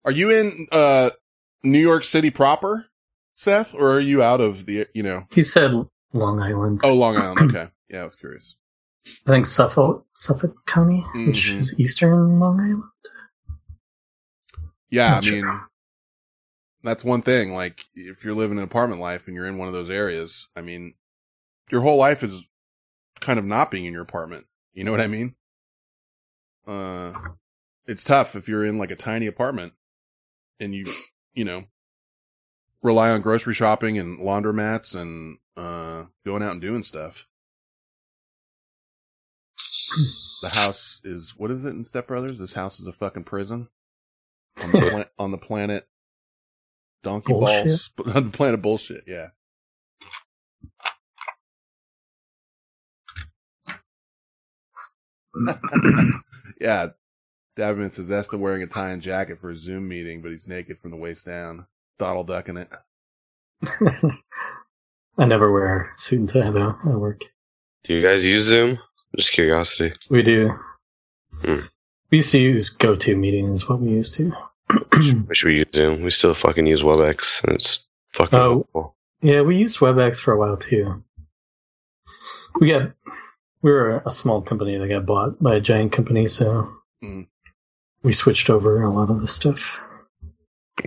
[0.05, 1.11] Are you in uh
[1.63, 2.87] New York City proper,
[3.35, 5.25] Seth, or are you out of the you know?
[5.31, 5.73] He said
[6.13, 6.81] Long Island.
[6.85, 7.51] Oh, Long Island.
[7.55, 7.71] Okay.
[7.91, 8.55] Yeah, I was curious.
[9.27, 11.57] I think Suffolk, Suffolk County, which Mhm.
[11.57, 12.83] is eastern Long Island.
[14.91, 15.37] Yeah, I Not sure.
[15.37, 15.61] mean,
[16.83, 17.53] that's one thing.
[17.53, 20.63] Like, if you're living an apartment life and you're in one of those areas, I
[20.63, 20.95] mean,
[21.71, 22.45] your whole life is
[23.21, 24.47] kind of not being in your apartment.
[24.73, 25.35] You know what I mean?
[26.67, 27.13] Uh,
[27.87, 29.73] it's tough if you're in like a tiny apartment
[30.61, 30.85] and you,
[31.35, 31.65] you know,
[32.83, 37.27] rely on grocery shopping and laundromats and, uh, going out and doing stuff.
[40.43, 42.39] The house is, what is it in Step Brothers?
[42.39, 43.69] This house is a fucking prison
[44.63, 45.87] on the, pla- on the planet
[47.03, 47.65] donkey Bullshit?
[47.65, 49.29] balls on the planet bullshit yeah
[56.61, 56.89] yeah
[57.57, 60.79] Davenant says Esta wearing a tie and jacket for a zoom meeting but he's naked
[60.81, 61.67] from the waist down
[61.99, 62.69] Donald ducking it
[65.19, 67.21] I never wear a suit and tie though I work.
[67.85, 68.79] do you guys use Zoom?
[69.17, 69.93] Just curiosity.
[70.11, 70.51] We do.
[71.43, 71.61] Hmm.
[72.11, 74.33] We used to use GoTo meeting is what we used to.
[75.29, 76.03] Wish we use Zoom.
[76.03, 77.81] We still fucking use WebEx, and it's
[78.15, 78.67] fucking Oh.
[78.75, 78.97] awful.
[79.21, 81.03] Yeah, we used WebEx for a while too.
[82.61, 82.93] We got
[83.61, 87.27] we were a small company that got bought by a giant company, so Mm.
[88.03, 89.79] we switched over a lot of the stuff.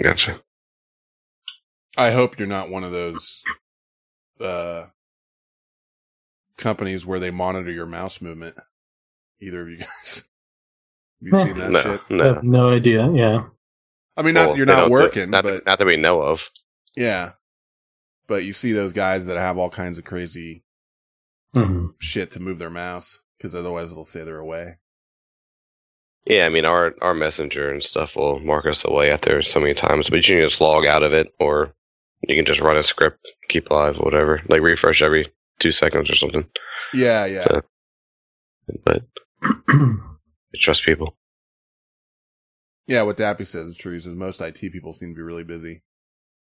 [0.02, 0.42] Gotcha.
[1.98, 3.44] I hope you're not one of those
[4.40, 4.86] uh
[6.58, 8.56] companies where they monitor your mouse movement
[9.42, 10.26] either of you guys have
[11.22, 12.28] you seen that No, shit I no.
[12.28, 13.12] have no idea.
[13.14, 13.46] Yeah.
[14.18, 16.42] I mean not Well, that you're not working not, but not that we know of.
[16.96, 17.34] yeah
[18.28, 20.64] but you see those guys that have all kinds of crazy
[21.54, 24.78] hmm shit to move their mouse because otherwise it'll say they're away.
[26.26, 29.60] Yeah, I mean our our messenger and stuff will mark us away out there so
[29.60, 31.74] many times, but you can just log out of it, or
[32.28, 34.42] you can just run a script, keep live, whatever.
[34.50, 36.46] Like refresh every two seconds or something.
[36.94, 37.52] Yeah, yeah.
[37.52, 37.62] Yeah.
[38.86, 39.04] But
[40.54, 41.16] I trust people.
[42.88, 43.94] Yeah, what Dappy says is true.
[43.94, 45.84] He says most IT people seem to be really busy.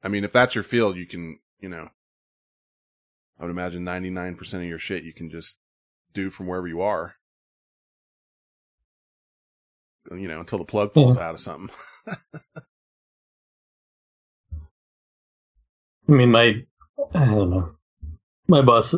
[0.01, 1.89] I mean, if that's your field, you can, you know,
[3.39, 5.57] I would imagine 99% of your shit you can just
[6.13, 7.15] do from wherever you are.
[10.11, 11.23] You know, until the plug falls mm-hmm.
[11.23, 11.69] out of something.
[16.07, 16.65] I mean, my,
[17.13, 17.75] I don't know.
[18.47, 18.95] My boss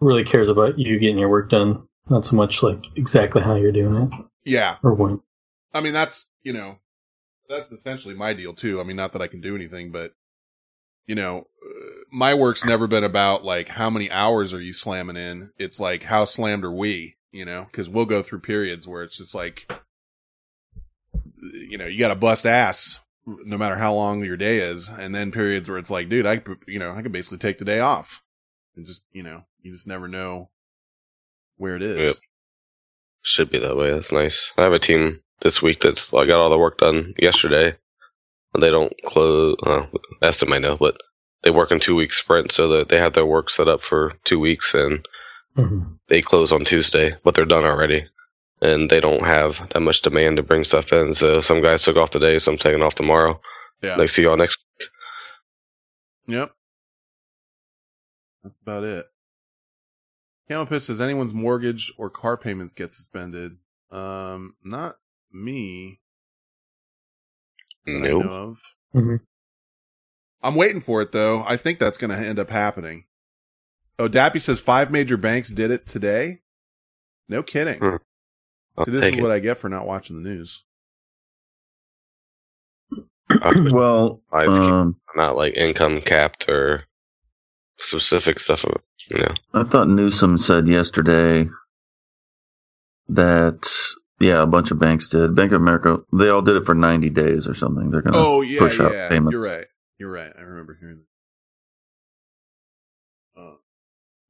[0.00, 3.72] really cares about you getting your work done, not so much like exactly how you're
[3.72, 4.76] doing it yeah.
[4.82, 5.20] or when.
[5.72, 6.76] I mean, that's, you know,
[7.48, 8.80] that's essentially my deal too.
[8.80, 10.12] I mean, not that I can do anything, but,
[11.06, 15.16] you know, uh, my work's never been about like how many hours are you slamming
[15.16, 15.50] in.
[15.58, 19.18] It's like how slammed are we, you know, cause we'll go through periods where it's
[19.18, 19.70] just like,
[21.42, 24.88] you know, you got to bust ass no matter how long your day is.
[24.88, 27.64] And then periods where it's like, dude, I, you know, I could basically take the
[27.64, 28.22] day off
[28.76, 30.50] and just, you know, you just never know
[31.56, 32.06] where it is.
[32.08, 32.16] Yep.
[33.22, 33.90] Should be that way.
[33.92, 34.52] That's nice.
[34.58, 37.76] I have a team this week that's I got all the work done yesterday,
[38.52, 39.56] and they don't close.
[39.64, 39.86] Uh,
[40.22, 40.96] Estim I know, but
[41.42, 44.12] they work in two week sprints, so that they have their work set up for
[44.24, 45.06] two weeks, and
[45.56, 45.98] Mhm.
[46.08, 48.06] they close on Tuesday, but they're done already,
[48.60, 51.14] and they don't have that much demand to bring stuff in.
[51.14, 53.40] So some guys took off today, so I'm taking off tomorrow.
[53.82, 53.96] Yeah.
[53.96, 54.58] Like see y'all next.
[54.78, 54.88] week.
[56.28, 56.52] Yep.
[58.42, 59.06] That's about it.
[60.48, 63.56] Camel says anyone's mortgage or car payments get suspended.
[63.90, 64.96] Um, not
[65.32, 66.00] me.
[67.86, 67.94] No.
[67.96, 68.24] I Nope.
[68.24, 68.58] know of.
[68.94, 69.20] Mhm.
[70.42, 71.42] I'm waiting for it though.
[71.44, 73.04] I think that's going to end up happening.
[73.98, 76.42] Oh, Dappy says five major banks did it today.
[77.28, 77.78] No kidding.
[77.78, 77.96] Hmm.
[78.82, 79.22] See, this is it.
[79.22, 80.64] what I get for not watching the news.
[83.72, 86.84] Well, I just um, not like income capped or
[87.78, 88.64] specific stuff.
[89.10, 89.34] You know.
[89.52, 91.48] I thought Newsom said yesterday
[93.08, 93.70] that
[94.20, 95.34] yeah, a bunch of banks did.
[95.34, 97.90] Bank of America, they all did it for ninety days or something.
[97.90, 99.08] They're gonna Oh yeah, push out yeah.
[99.08, 99.32] payments.
[99.32, 99.66] You're right.
[99.98, 100.32] You're right.
[100.36, 101.00] I remember hearing
[103.34, 103.40] that.
[103.40, 103.54] Uh,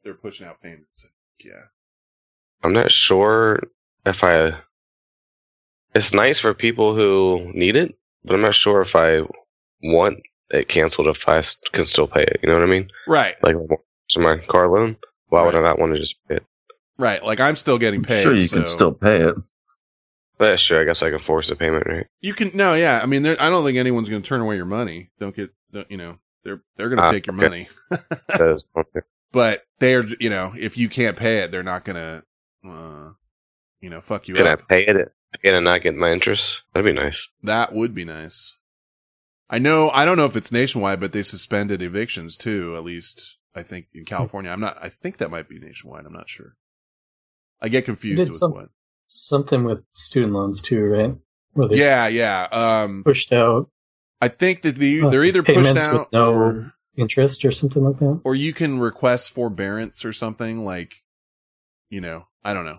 [0.02, 1.06] they're pushing out payments.
[1.44, 1.52] Yeah.
[2.62, 3.60] I'm not sure
[4.06, 4.54] if I.
[5.94, 7.94] It's nice for people who need it,
[8.24, 9.20] but I'm not sure if I
[9.82, 10.18] want
[10.50, 12.40] it canceled if I can still pay it.
[12.42, 12.88] You know what I mean?
[13.06, 13.34] Right.
[13.42, 13.56] Like
[14.14, 14.96] so my car loan.
[15.28, 16.46] Why would I not want to just pay it?
[16.98, 17.22] Right.
[17.24, 18.22] Like I'm still getting I'm paid.
[18.22, 19.34] sure you can still pay it.
[20.38, 20.80] That's sure.
[20.80, 22.06] I guess I can force a payment, right?
[22.20, 23.00] You can no, yeah.
[23.02, 25.10] I mean, there- I don't think anyone's going to turn away your money.
[25.20, 27.44] Don't get, don't- you know, they're they're going to Ah, take your okay.
[27.44, 27.68] money.
[28.28, 29.00] That is- okay.
[29.32, 32.22] but they're, you know, if you can't pay it, they're not going to,
[32.68, 33.10] uh,
[33.80, 34.96] you know, fuck you Can I pay it
[35.34, 36.62] again and not get my interest?
[36.74, 37.26] That'd be nice.
[37.42, 38.56] That would be nice.
[39.50, 39.90] I know.
[39.90, 42.76] I don't know if it's nationwide, but they suspended evictions too.
[42.76, 44.50] At least I think in California.
[44.50, 44.78] I'm not.
[44.82, 46.06] I think that might be nationwide.
[46.06, 46.56] I'm not sure.
[47.60, 48.68] I get confused with some- what.
[49.06, 51.14] Something with student loans too, right?
[51.70, 52.48] Yeah, yeah.
[52.50, 53.70] Um, pushed out
[54.20, 57.50] I think that the, Uh, they're either pushed payments out with no- or interest or
[57.50, 58.20] something like that.
[58.24, 60.94] or you can request forbearance or something like
[61.90, 62.78] you know i don't know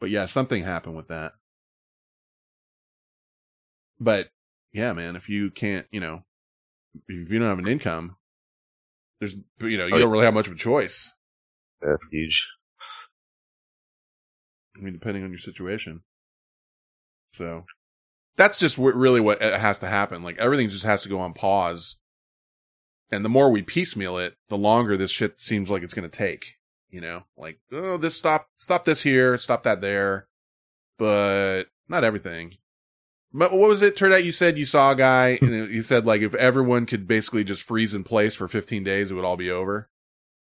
[0.00, 1.32] but yeah something happened with that
[4.00, 4.28] but
[4.72, 6.22] yeah man if you can't you know
[7.08, 8.16] if you don't have an income
[9.20, 11.10] there's you know you Oh, don't really have much of a choice.
[11.80, 12.42] That's huge.
[14.76, 16.02] i mean depending on your situation.
[17.32, 17.64] So
[18.36, 20.22] that's just what really what uh, has to happen.
[20.22, 21.96] Like everything just has to go on pause.
[23.10, 26.16] And the more we piecemeal it the longer this shit seems like it's going to
[26.16, 26.54] take
[26.90, 27.24] you know?
[27.36, 30.26] Like oh this stop stop this here stop that there.
[30.98, 32.56] But not everything
[33.32, 36.06] but what was it Turned turnout you said you saw a guy and you said
[36.06, 39.36] like if everyone could basically just freeze in place for 15 days it would all
[39.36, 39.88] be over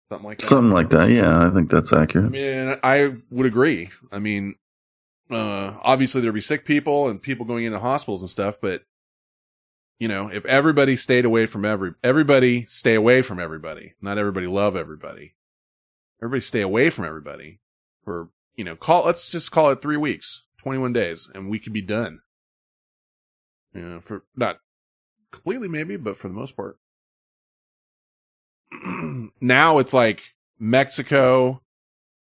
[0.09, 1.09] something like that Something like that.
[1.09, 2.25] Yeah, I think that's accurate.
[2.25, 3.89] I mean, I would agree.
[4.11, 4.55] I mean,
[5.31, 8.81] uh, obviously there'd be sick people and people going into hospitals and stuff, but
[9.99, 14.47] you know, if everybody stayed away from every, everybody stay away from everybody, not everybody
[14.47, 15.35] love everybody.
[16.21, 17.59] Everybody stay away from everybody
[18.03, 21.73] for, you know, call, let's just call it three weeks, 21 days, and we could
[21.73, 22.21] be done.
[23.73, 24.59] You know, for not
[25.31, 26.77] completely maybe, but for the most part.
[29.41, 30.21] now it's like
[30.59, 31.61] Mexico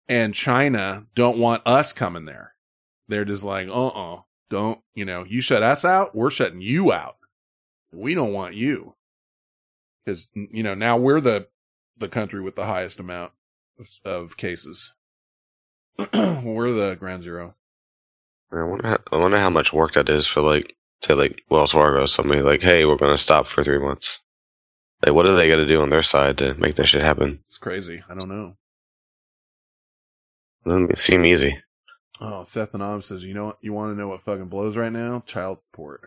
[0.08, 2.54] and China don't want us coming there.
[3.08, 4.20] They're just like, uh uh-uh, uh,
[4.50, 7.16] don't, you know, you shut us out, we're shutting you out.
[7.92, 8.94] We don't want you.
[10.06, 11.48] Cause, you know, now we're the,
[11.98, 13.32] the country with the highest amount
[13.78, 14.92] of, of cases.
[15.98, 17.54] we're the ground zero.
[18.50, 18.88] I wonder.
[18.88, 20.74] How, I wonder how much work that is for like,
[21.04, 22.02] say, like Wells Fargo.
[22.02, 24.18] or Somebody like, hey, we're going to stop for three months.
[25.06, 27.40] Like, what are they going to do on their side to make that shit happen?
[27.46, 28.02] It's crazy.
[28.08, 28.56] I don't know.
[30.64, 31.56] Doesn't seem easy.
[32.20, 33.58] Oh, Seth and says, you know what?
[33.60, 35.22] You want to know what fucking blows right now?
[35.26, 36.00] Child support.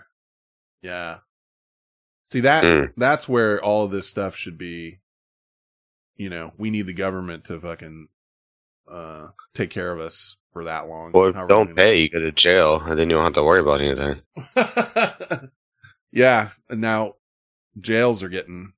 [0.82, 1.18] Yeah.
[2.32, 2.94] See that Mm.
[2.98, 5.00] that's where all of this stuff should be.
[6.16, 8.10] You know, we need the government to fucking
[8.92, 11.12] uh take care of us for that long.
[11.14, 13.82] Well, don't pay, you go to jail, and then you don't have to worry about
[13.82, 15.50] anything.
[16.12, 17.16] yeah, and now
[17.80, 18.74] jails are getting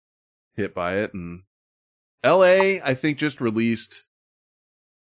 [0.55, 1.43] hit by it, and
[2.23, 2.81] L.A.
[2.81, 4.05] I think just released.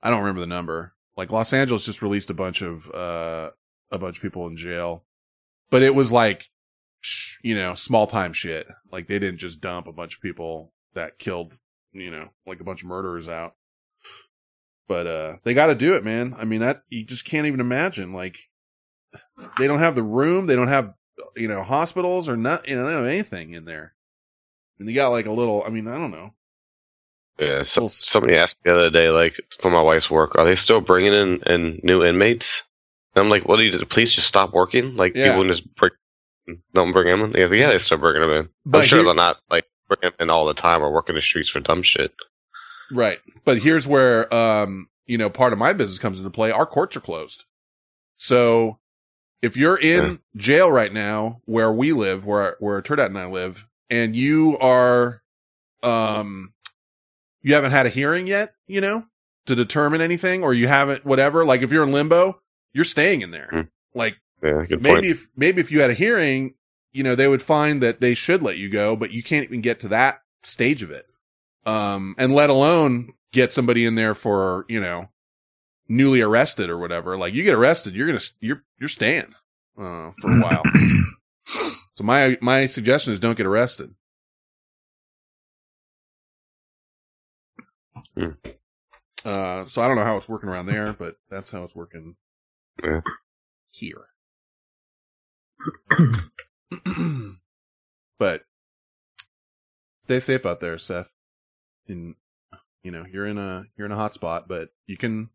[0.03, 0.95] I don't remember the number.
[1.17, 3.51] Like Los Angeles just released a bunch of uh
[3.91, 5.05] a bunch of people in jail,
[5.71, 6.47] but it was like,
[7.01, 8.67] sh- you know, small time shit.
[8.91, 11.53] Like they didn't just dump a bunch of people that killed,
[11.93, 13.55] you know, like a bunch of murderers out.
[14.89, 16.35] But uh they got to do it, man.
[16.39, 18.13] I mean that you just can't even imagine.
[18.13, 18.37] Like
[19.59, 20.95] they don't have the room, they don't have
[21.37, 22.69] you know hospitals or not.
[22.69, 23.95] You know, they don't have anything in there.
[24.79, 25.63] And they got like a little.
[25.65, 26.31] I mean, I don't know.
[27.39, 27.63] Yeah.
[27.63, 30.81] So, somebody asked me the other day, like, for my wife's work, are they still
[30.81, 32.63] bringing in, in new inmates?
[33.17, 33.79] And I'm like, what do you do?
[33.79, 34.97] The police just stop working?
[34.97, 35.29] Like, Yeah.
[35.37, 35.93] people just bring,
[36.75, 37.33] don't bring them in?
[37.33, 38.49] They go, yeah, they still bringing them in.
[38.67, 41.15] But I'm sure here- they're not, like, bringing them in all the time or working
[41.15, 42.13] the streets for dumb shit.
[42.93, 43.19] Right.
[43.45, 46.51] But here's where um, you know, part of my business comes into play.
[46.53, 47.45] Our courts are closed.
[48.19, 48.79] So
[49.41, 50.17] if you're in Yeah.
[50.37, 55.23] jail right now where we live, where where Turdat and I live, and you are
[55.83, 56.53] um
[57.43, 59.05] you haven't had a hearing yet, you know,
[59.47, 62.41] to determine anything, or you haven't whatever, like if you're in limbo,
[62.73, 63.49] you're staying in there.
[63.51, 63.61] Hmm.
[63.95, 65.05] Like Yeah, maybe point.
[65.07, 66.55] if maybe if you had a hearing,
[66.93, 69.61] you know, they would find that they should let you go, but you can't even
[69.61, 71.07] get to that stage of it.
[71.65, 75.09] Um, and let alone get somebody in there for, you know,
[75.89, 77.17] newly arrested or whatever.
[77.17, 79.35] Like you get arrested, you're going to, you're, you're staying,
[79.79, 80.63] uh, for a while.
[81.47, 83.95] so my, my suggestion is don't get arrested.
[88.17, 88.31] Hmm.
[89.25, 92.17] Uh, so I don't know how it's working around there, but that's how it's working
[92.83, 93.01] Yeah.
[93.69, 94.07] here.
[98.19, 98.43] but
[100.01, 101.09] stay safe out there, Seth.
[101.89, 102.15] And
[102.83, 105.31] you know, you're in a you're in a hot spot, but you can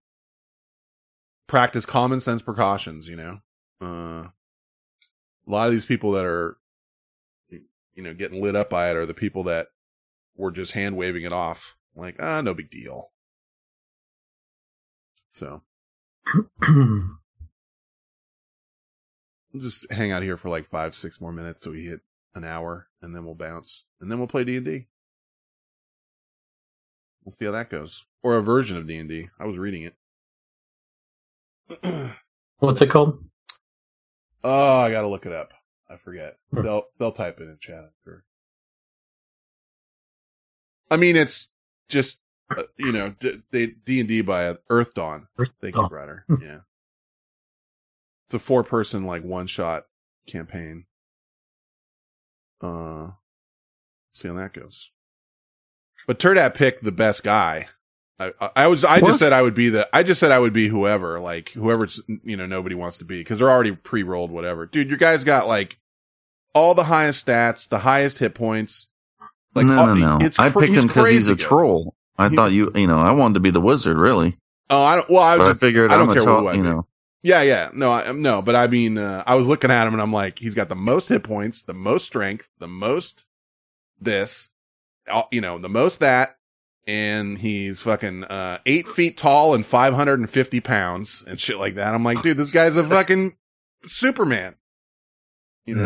[1.48, 3.40] practice common sense precautions, you know.
[3.82, 4.28] Uh
[5.48, 6.58] a lot of these people that are
[7.98, 9.68] you know, getting lit up by it are the people that
[10.36, 11.76] were just hand waving it off.
[11.96, 13.10] Like, ah, no big deal.
[15.32, 15.64] So
[16.68, 17.18] we'll
[19.60, 22.02] just hang out here for like five, six more minutes so we hit
[22.36, 24.88] an hour, and then we'll bounce, and then we'll play D and D.
[27.28, 29.28] We'll see how that goes, or a version of D and D.
[29.38, 29.92] I was reading
[31.84, 32.14] it.
[32.60, 33.22] What's it called?
[34.46, 35.52] oh, I gotta look it up.
[35.90, 36.38] I forget.
[36.54, 36.64] Hmm.
[36.64, 37.80] They'll they'll type it in chat.
[37.80, 38.24] I'm sure.
[40.90, 41.50] I mean, it's
[41.90, 42.20] just
[42.50, 45.28] uh, you know D and D by Earthdawn.
[45.38, 45.92] Earth Thank you, Dawn.
[45.92, 46.24] Ryder.
[46.30, 46.42] Hmm.
[46.42, 46.60] Yeah.
[48.28, 49.84] It's a four person like one shot
[50.30, 50.86] campaign.
[52.62, 53.08] Uh
[54.14, 54.92] see how that goes.
[56.08, 57.68] But Turdat picked the best guy.
[58.20, 59.10] I, I, was I What?
[59.10, 62.02] just said I would be the I just said I would be whoever, like whoever's
[62.24, 64.66] you know nobody wants to be because they're already pre rolled whatever.
[64.66, 65.78] Dude, your guy's got like
[66.56, 68.88] all the highest stats, the highest hit points.
[69.54, 70.30] Like no, all- no, no.
[70.40, 71.94] I cra- picked him because he's a troll.
[72.18, 74.36] I He- thought you, you know, I wanted to be the wizard, really.
[74.72, 75.10] Oh, I don't.
[75.12, 76.88] Well, I But I figured I don't I'm a care what you know.
[77.22, 77.70] Yeah, yeah.
[77.74, 80.40] No, I, no, but I mean, uh, I was looking at him and I'm like,
[80.40, 83.26] he's got the most hit points, the most strength, the most
[84.02, 84.50] this,
[85.32, 86.38] you know, the most that,
[86.86, 91.94] and he's fucking uh, eight feet tall and 550 pounds and shit like that.
[91.94, 93.36] I'm like, dude, this guy's a fucking
[93.86, 94.56] Superman.
[95.66, 95.86] You know,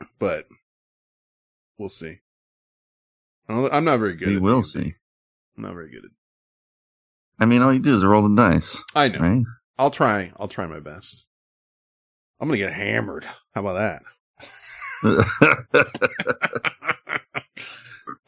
[0.00, 0.06] Yeah.
[0.18, 0.46] but
[1.78, 2.18] we'll see.
[3.48, 4.28] I'm not very good.
[4.28, 4.94] we at will see.
[5.56, 6.10] I'm not very good at.
[7.38, 9.18] I mean, all you do is roll the dice, I know.
[9.18, 9.42] right?
[9.76, 10.32] I'll try.
[10.38, 11.26] I'll try my best.
[12.40, 13.26] I'm gonna get hammered.
[13.54, 14.02] How about
[15.02, 15.02] that?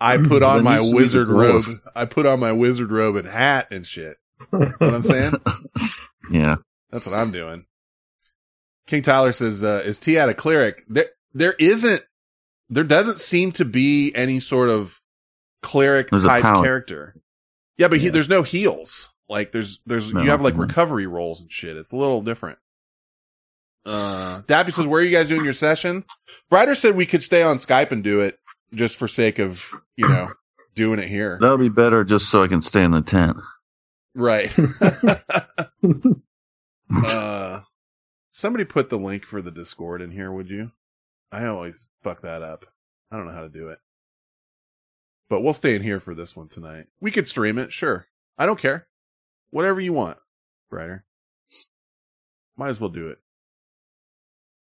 [0.00, 1.64] I put on my you should be the wizard robe.
[1.94, 4.16] I put on my wizard robe and hat and shit.
[4.52, 5.34] know what I'm saying?
[6.30, 6.56] yeah.
[6.90, 7.66] That's what I'm doing.
[8.86, 12.02] King Tyler says, uh, "Is Tiat a cleric?" There, there isn't.
[12.68, 15.00] There doesn't seem to be any sort of
[15.62, 17.14] cleric There's type character.
[17.76, 19.08] Yeah, but he, there's no heals.
[19.28, 20.60] Like there's, there's No, you have like no.
[20.60, 21.76] recovery rolls and shit.
[21.76, 22.58] It's a little different.
[23.84, 26.04] Uh, Dappy says, "Where are you guys doing your session?"
[26.50, 28.38] Ryder said we could stay on Skype and do it
[28.76, 29.64] just for sake of
[29.96, 30.28] you know
[30.74, 31.38] doing it here.
[31.40, 33.38] That would be better just so I can stay in the tent.
[34.14, 34.50] Right.
[37.06, 37.60] uh,
[38.30, 40.70] somebody put the link for the Discord in here, would you?
[41.32, 42.64] I always fuck that up.
[43.10, 43.78] I don't know how to do it.
[45.28, 46.86] But we'll stay in here for this one tonight.
[47.00, 48.06] We could stream it, sure.
[48.38, 48.86] I don't care.
[49.50, 50.18] Whatever you want,
[50.70, 51.04] Brighter.
[52.56, 53.18] Might as well do it.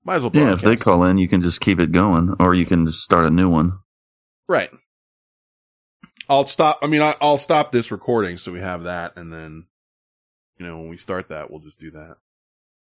[0.05, 0.33] Might as well.
[0.35, 3.03] Yeah, if they call in, you can just keep it going, or you can just
[3.03, 3.79] start a new one.
[4.49, 4.71] Right.
[6.29, 6.79] I'll stop.
[6.83, 9.67] I mean, I, I'll stop this recording so we have that, and then,
[10.59, 12.17] you know, when we start that, we'll just do that.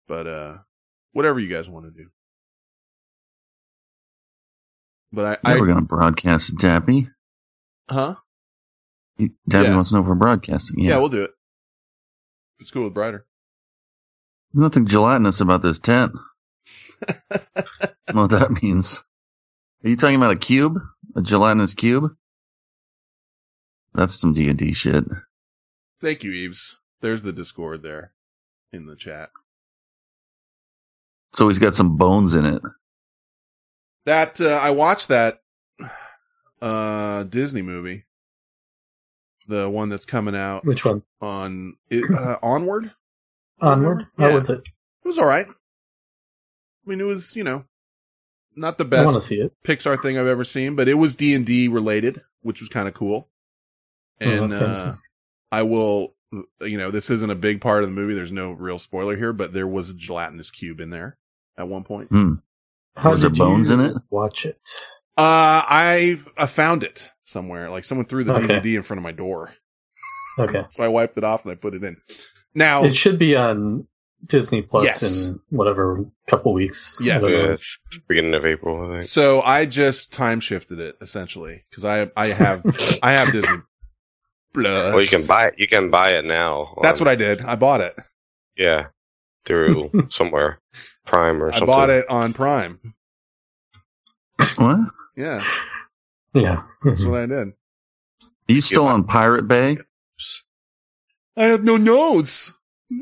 [0.09, 0.54] But uh,
[1.12, 2.09] whatever you guys want to do.
[5.12, 7.11] But I, Yeah, I we're gonna broadcast Dappy.
[7.88, 8.16] huh?
[9.20, 9.32] Dappy
[9.64, 9.74] Yeah.
[9.74, 10.80] wants to know if we're broadcasting.
[10.80, 10.90] Yeah.
[10.90, 11.30] Yeah, we'll do it.
[12.61, 13.24] It's cool with Brighter.
[14.52, 16.12] Nothing gelatinous about this tent.
[17.09, 17.14] I
[18.09, 19.02] don't know what that means.
[19.84, 20.78] Are you talking about a cube?
[21.19, 22.14] A gelatinous cube?
[23.93, 25.03] That's some D and D shit.
[26.01, 26.77] Thank you, Eves.
[27.01, 28.12] There's the Discord there
[28.73, 29.31] in the chat.
[31.33, 32.62] So he's got some bones in it.
[34.07, 35.43] That uh, I watched that
[36.62, 38.05] uh Disney movie,
[39.49, 41.03] the one that's coming out Which one?
[41.21, 42.93] on it, uh, Onward.
[43.61, 44.07] Onward?
[44.16, 44.35] How Yeah.
[44.35, 44.61] was it?
[44.61, 45.49] It was all right.
[45.49, 47.64] I mean, it was you know
[48.59, 49.52] not the I want to best see it.
[49.66, 52.88] Pixar thing I've ever seen, but it was D and D related, which was kind
[52.88, 53.28] of cool.
[54.20, 54.94] And Oh, uh.
[55.52, 56.14] I will,
[56.61, 58.14] you know, this isn't a big part of the movie.
[58.14, 61.16] There's no real spoiler here, but there was a gelatinous cube in there
[61.56, 62.09] at one point.
[62.09, 62.34] Hmm.
[62.96, 63.96] How was there bones you in it?
[64.11, 64.59] Watch it.
[65.16, 67.70] Uh, I, I found it somewhere.
[67.70, 68.46] Like someone threw the Okay.
[68.61, 69.52] DVD in front of my door.
[70.38, 70.64] Okay.
[70.70, 71.96] So I wiped it off and I put it in.
[72.54, 73.86] Now, It should be on
[74.27, 75.03] Disney Plus Yes.
[75.03, 76.99] in whatever couple weeks.
[77.01, 77.23] Yes.
[77.23, 79.11] Yeah, beginning of April, I think.
[79.11, 82.62] so I just time shifted it essentially because I, I have,
[83.03, 83.59] I have Disney
[84.55, 84.64] Plus.
[84.64, 85.55] Well, you can buy it.
[85.59, 86.77] You can buy it now.
[86.83, 87.43] That's what I did.
[87.43, 87.97] I bought it.
[88.57, 88.87] Yeah,
[89.45, 90.61] through somewhere,
[91.07, 91.62] Prime or something.
[91.62, 92.95] I bought it on Prime.
[94.57, 94.79] What?
[95.16, 95.45] Yeah,
[96.35, 96.62] Yeah.
[96.83, 97.33] that's what I mm-hmm.
[97.33, 97.49] did.
[98.51, 99.79] Are you still on Pirate Bay?
[101.37, 102.53] I have no notes.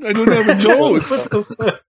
[0.05, 1.11] I don't have a notes.
[1.11, 1.83] What the fuck?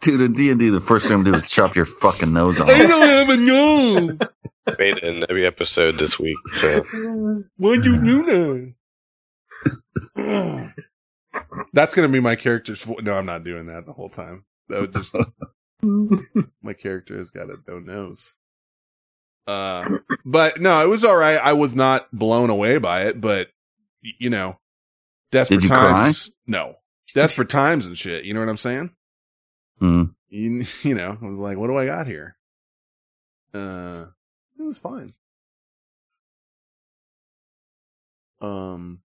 [0.00, 2.32] Dude, in D and D, the first thing I'm gonna do is chop your fucking
[2.32, 2.68] nose off.
[2.68, 4.10] I don't have a nose.
[4.78, 6.36] Made it in every episode this week.
[6.60, 6.84] So
[7.56, 8.74] Why'd you do
[10.16, 10.72] that?
[11.72, 12.82] That's gonna be my character's.
[12.82, 14.44] Vo- no, I'm not doing that the whole time.
[14.68, 15.14] That would just
[16.62, 18.32] my character has got a no nose.
[19.46, 21.36] Uh, but no, it was all right.
[21.38, 23.48] I was not blown away by it, but
[24.18, 24.58] you know,
[25.32, 26.30] desperate Did you times.
[26.46, 26.74] No,
[27.14, 28.24] desperate times and shit.
[28.24, 28.90] You know what I'm saying?
[29.78, 30.02] Hmm.
[30.28, 32.36] You, you know, I was like, what do I got here?
[33.54, 34.06] Uh,
[34.58, 35.14] it was fine.
[38.40, 39.00] Um,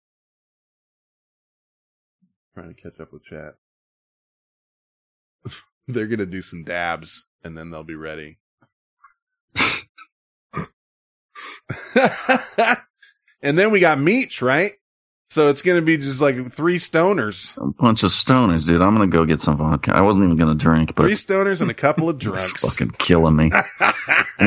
[2.54, 3.54] trying to catch up with chat.
[5.88, 8.38] They're gonna do some dabs and then they'll be ready.
[13.42, 14.72] and then we got Meech, right?
[15.30, 17.56] So it's gonna be just like three stoners.
[17.56, 18.82] A bunch of stoners, dude.
[18.82, 19.94] I'm gonna go get some vodka.
[19.94, 22.62] I wasn't even gonna drink, but Three stoners and a couple of drunks.
[22.62, 23.50] fucking killing me.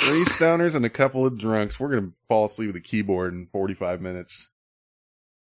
[0.00, 1.78] Three stoners and a couple of drunks.
[1.80, 4.48] We're gonna fall asleep with a keyboard in forty-five minutes.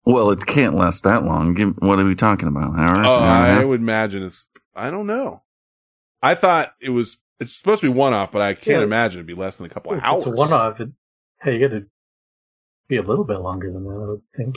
[0.04, 1.54] well, it can't last that long.
[1.54, 2.76] Give, what are we talking about?
[2.76, 3.04] Hour?
[3.04, 3.64] Oh, Hour and a I half?
[3.66, 4.46] would imagine it's.
[4.74, 5.42] I don't know.
[6.22, 7.18] I thought it was.
[7.38, 8.82] It's supposed to be one off, but I can't Yeah.
[8.82, 10.22] imagine it'd be less than a couple of hours.
[10.22, 10.90] it's a one off, it,
[11.40, 11.86] hey, you got to
[12.90, 14.56] be a little bit longer than that, I would think.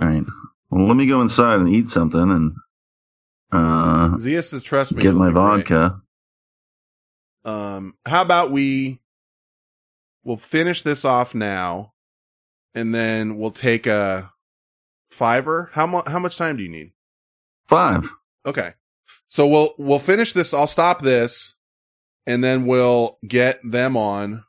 [0.00, 0.24] All right.
[0.70, 2.52] Well, let me go inside and eat something and
[3.50, 6.02] uh, Zeus says, "Trust me." get my be great." vodka.
[7.44, 9.00] Um, how about we?
[10.24, 11.94] We'll finish this off now,
[12.74, 14.30] and then we'll take a
[15.10, 15.70] fiver.
[15.72, 16.06] How much?
[16.06, 16.92] How much time do you need?
[17.68, 18.10] Five.
[18.44, 18.74] Okay.
[19.28, 20.52] So we'll we'll finish this.
[20.52, 21.54] I'll stop this,
[22.26, 24.44] and then we'll get them on,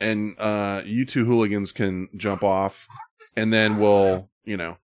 [0.00, 2.86] and uh, you two hooligans can jump off,
[3.36, 4.76] and then we'll you know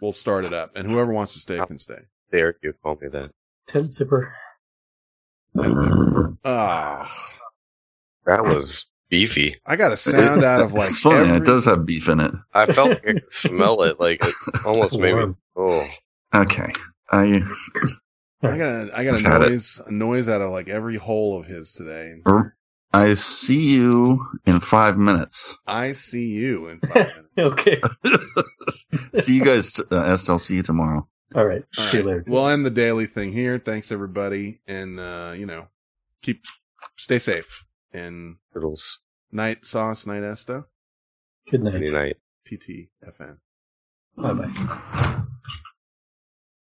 [0.00, 1.98] we'll start it up, and whoever wants to stay can stay.
[2.30, 3.30] There, you call me that?
[3.66, 4.32] Ten Zipper.
[6.44, 7.10] Ah,
[8.26, 9.56] That was beefy.
[9.66, 11.28] I got a sound out of like it's funny.
[11.28, 12.32] every- It does have beef in it.
[12.54, 13.98] I felt like I could smell it.
[13.98, 14.34] Like it
[14.64, 15.34] almost made me.
[15.56, 15.86] Oh,
[16.34, 16.72] Okay.
[17.10, 17.42] I
[18.42, 21.38] I got a, I got I've a noise a noise out of like every hole
[21.40, 22.22] of his today.
[22.92, 25.56] I see you in five minutes.
[25.66, 27.52] I see you in five minutes.
[27.68, 27.80] Okay.
[29.20, 29.78] see you guys.
[29.90, 30.38] Uh, Estelle.
[30.38, 31.06] See you tomorrow.
[31.34, 31.62] All right.
[31.78, 32.24] All See you later.
[32.26, 33.60] We'll end the daily thing here.
[33.64, 35.66] Thanks everybody, and uh, you know,
[36.22, 36.42] keep
[36.96, 38.98] stay safe and turtles.
[39.30, 40.64] night sauce night esta
[41.48, 41.74] Good night.
[41.76, 42.16] Any night.
[42.46, 43.36] TTFN.
[44.16, 45.22] Bye bye.